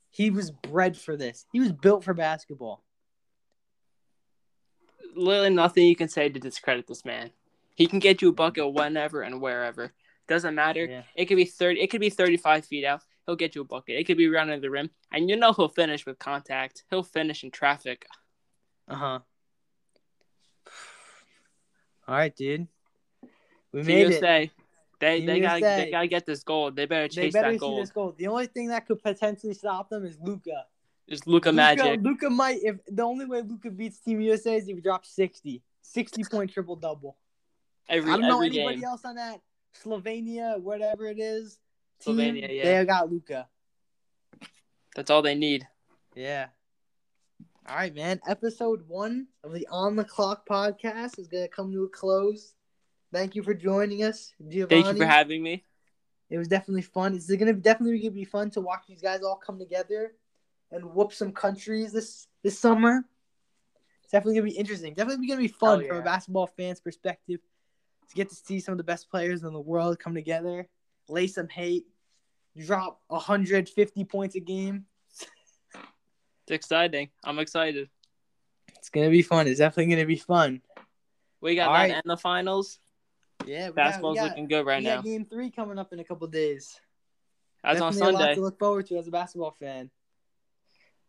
He 0.09 0.29
was 0.29 0.51
bred 0.51 0.97
for 0.97 1.17
this. 1.17 1.45
He 1.51 1.59
was 1.59 1.71
built 1.73 2.03
for 2.03 2.13
basketball. 2.13 2.83
Literally 5.15 5.49
nothing 5.49 5.87
you 5.87 5.95
can 5.95 6.07
say 6.09 6.29
to 6.29 6.39
discredit 6.39 6.87
this 6.87 7.05
man. 7.05 7.31
He 7.75 7.87
can 7.87 7.99
get 7.99 8.21
you 8.21 8.29
a 8.29 8.33
bucket 8.33 8.73
whenever 8.73 9.21
and 9.21 9.41
wherever. 9.41 9.93
Doesn't 10.27 10.55
matter. 10.55 10.85
Yeah. 10.85 11.03
It 11.15 11.25
could 11.25 11.37
be 11.37 11.45
thirty. 11.45 11.81
It 11.81 11.87
could 11.87 12.01
be 12.01 12.09
thirty-five 12.09 12.65
feet 12.65 12.85
out. 12.85 13.01
He'll 13.25 13.35
get 13.35 13.55
you 13.55 13.61
a 13.61 13.65
bucket. 13.65 13.97
It 13.97 14.05
could 14.05 14.17
be 14.17 14.27
running 14.29 14.61
the 14.61 14.69
rim, 14.69 14.89
and 15.11 15.29
you 15.29 15.35
know 15.35 15.53
he'll 15.53 15.67
finish 15.69 16.05
with 16.05 16.19
contact. 16.19 16.83
He'll 16.89 17.03
finish 17.03 17.43
in 17.43 17.51
traffic. 17.51 18.05
Uh 18.87 18.95
huh. 18.95 19.19
All 22.07 22.15
right, 22.15 22.35
dude. 22.35 22.67
We 23.71 23.83
made 23.83 24.07
it. 24.11 24.51
They 25.01 25.25
they 25.25 25.39
gotta 25.39 25.59
they 25.61 25.89
gotta 25.91 26.07
get 26.07 26.25
this 26.25 26.43
gold. 26.43 26.75
They 26.75 26.85
better 26.85 27.07
They 27.07 27.23
chase 27.23 27.33
better 27.33 27.51
that 27.51 27.59
gold. 27.59 27.81
this 27.81 27.89
goal. 27.89 28.13
The 28.17 28.27
only 28.27 28.45
thing 28.45 28.67
that 28.67 28.85
could 28.85 29.01
potentially 29.01 29.55
stop 29.55 29.89
them 29.89 30.05
is 30.05 30.17
Luka. 30.21 30.65
Just 31.09 31.27
Luka 31.27 31.51
magic. 31.51 32.01
Luka 32.01 32.29
might. 32.29 32.59
If 32.63 32.77
the 32.87 33.03
only 33.03 33.25
way 33.25 33.41
Luka 33.41 33.69
beats 33.69 33.99
Team 33.99 34.21
USA 34.21 34.55
is 34.55 34.67
if 34.67 34.75
he 34.75 34.81
drops 34.81 35.13
60. 35.15 35.61
60 35.81 36.23
point 36.25 36.51
triple 36.51 36.75
double. 36.75 37.17
Every 37.89 38.11
I 38.11 38.17
don't 38.17 38.27
know 38.27 38.41
anybody 38.41 38.77
game. 38.77 38.85
else 38.85 39.03
on 39.03 39.15
that. 39.15 39.41
Slovenia, 39.83 40.59
whatever 40.61 41.07
it 41.07 41.19
is. 41.19 41.57
Team, 41.99 42.15
Slovenia, 42.15 42.55
yeah. 42.55 42.79
They 42.79 42.85
got 42.85 43.11
Luka. 43.11 43.47
That's 44.95 45.09
all 45.09 45.21
they 45.21 45.35
need. 45.35 45.67
Yeah. 46.15 46.47
All 47.67 47.75
right, 47.75 47.93
man. 47.93 48.19
Episode 48.27 48.83
one 48.87 49.27
of 49.43 49.53
the 49.53 49.67
On 49.71 49.95
the 49.95 50.03
Clock 50.03 50.47
podcast 50.47 51.19
is 51.19 51.27
gonna 51.27 51.47
come 51.47 51.71
to 51.73 51.83
a 51.83 51.89
close. 51.89 52.53
Thank 53.13 53.35
you 53.35 53.43
for 53.43 53.53
joining 53.53 54.03
us, 54.03 54.33
Giovanni. 54.47 54.83
Thank 54.83 54.95
you 54.95 55.01
for 55.01 55.07
having 55.09 55.43
me. 55.43 55.65
It 56.29 56.37
was 56.37 56.47
definitely 56.47 56.83
fun. 56.83 57.15
It's 57.15 57.29
gonna 57.29 57.53
definitely 57.53 57.99
gonna 57.99 58.11
be 58.11 58.23
fun 58.23 58.49
to 58.51 58.61
watch 58.61 58.83
these 58.87 59.01
guys 59.01 59.21
all 59.21 59.35
come 59.35 59.59
together 59.59 60.13
and 60.71 60.85
whoop 60.93 61.13
some 61.13 61.31
countries 61.31 61.91
this 61.91 62.27
this 62.43 62.57
summer. 62.59 63.05
It's 64.03 64.11
definitely 64.11 64.35
gonna 64.39 64.51
be 64.51 64.57
interesting. 64.57 64.93
Definitely 64.93 65.27
gonna 65.27 65.39
be 65.39 65.47
fun 65.47 65.79
Hell 65.79 65.87
from 65.87 65.97
a 65.97 66.01
basketball 66.01 66.47
fan's 66.47 66.79
perspective 66.79 67.39
to 68.09 68.15
get 68.15 68.29
to 68.29 68.35
see 68.35 68.59
some 68.59 68.73
of 68.73 68.77
the 68.77 68.83
best 68.83 69.09
players 69.09 69.43
in 69.43 69.53
the 69.53 69.59
world 69.59 69.99
come 69.99 70.13
together, 70.13 70.67
lay 71.07 71.27
some 71.27 71.47
hate, 71.47 71.85
drop 72.57 72.99
150 73.07 74.03
points 74.05 74.35
a 74.35 74.39
game. 74.39 74.85
It's 76.43 76.51
exciting. 76.51 77.09
I'm 77.23 77.39
excited. 77.39 77.89
It's 78.77 78.89
gonna 78.89 79.09
be 79.09 79.21
fun. 79.21 79.47
It's 79.47 79.59
definitely 79.59 79.93
gonna 79.93 80.07
be 80.07 80.17
fun. 80.17 80.61
We 81.39 81.55
got 81.55 81.67
All 81.67 81.73
that 81.73 81.79
right. 81.79 81.91
and 81.91 82.03
the 82.05 82.17
finals. 82.17 82.79
Yeah, 83.45 83.67
got, 83.67 83.75
Basketball's 83.75 84.15
we 84.15 84.19
got, 84.19 84.29
looking 84.29 84.47
good 84.47 84.65
right 84.65 84.83
now. 84.83 84.97
got 84.97 85.05
game 85.05 85.25
three 85.25 85.49
coming 85.49 85.79
up 85.79 85.93
in 85.93 85.99
a 85.99 86.03
couple 86.03 86.27
days. 86.27 86.79
That's 87.63 87.81
on 87.81 87.93
Definitely 87.93 88.09
a 88.09 88.13
lot 88.13 88.19
Sunday. 88.21 88.35
to 88.35 88.41
look 88.41 88.59
forward 88.59 88.87
to 88.87 88.97
as 88.97 89.07
a 89.07 89.11
basketball 89.11 89.51
fan. 89.59 89.89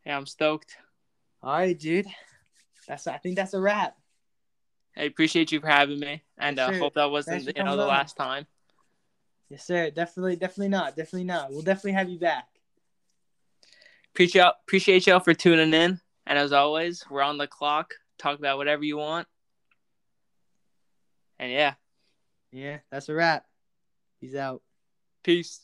Yeah, 0.05 0.17
I'm 0.17 0.27
stoked. 0.27 0.77
All 1.43 1.53
right, 1.53 1.79
dude. 1.79 2.07
That's 2.89 3.07
I 3.07 3.19
think 3.19 3.37
that's 3.37 3.55
a 3.55 3.61
wrap. 3.61 3.97
I 4.97 5.05
appreciate 5.05 5.53
you 5.53 5.61
for 5.61 5.69
having 5.69 6.01
me, 6.01 6.23
and 6.39 6.57
Yes, 6.59 6.69
uh, 6.69 6.79
hope 6.79 6.95
that 6.95 7.11
wasn't 7.11 7.45
Thanks 7.45 7.59
you 7.59 7.65
know 7.65 7.77
the 7.77 7.83
on. 7.83 7.89
last 7.89 8.17
time. 8.17 8.47
Yes, 9.49 9.65
sir. 9.67 9.91
Definitely, 9.91 10.37
definitely 10.37 10.69
not. 10.69 10.97
Definitely 10.97 11.25
not. 11.25 11.51
We'll 11.51 11.63
definitely 11.63 11.93
have 11.93 12.09
you 12.09 12.19
back. 12.19 12.49
Appreciate 14.13 14.43
y'all, 14.43 14.53
appreciate 14.67 15.07
y'all 15.07 15.21
for 15.21 15.33
tuning 15.33 15.73
in, 15.73 16.01
and 16.27 16.39
as 16.39 16.53
always, 16.53 17.05
we're 17.11 17.23
on 17.23 17.39
the 17.39 17.47
clock. 17.47 17.95
Talk 18.19 18.39
about 18.39 18.59
whatever 18.59 18.85
you 18.85 18.99
want, 18.99 19.27
and 21.39 21.51
yeah, 21.51 21.75
Yeah, 22.53 22.79
that's 22.91 23.09
a 23.09 23.15
wrap. 23.15 23.47
He's 24.21 24.35
out. 24.37 24.63
peace. 25.25 25.61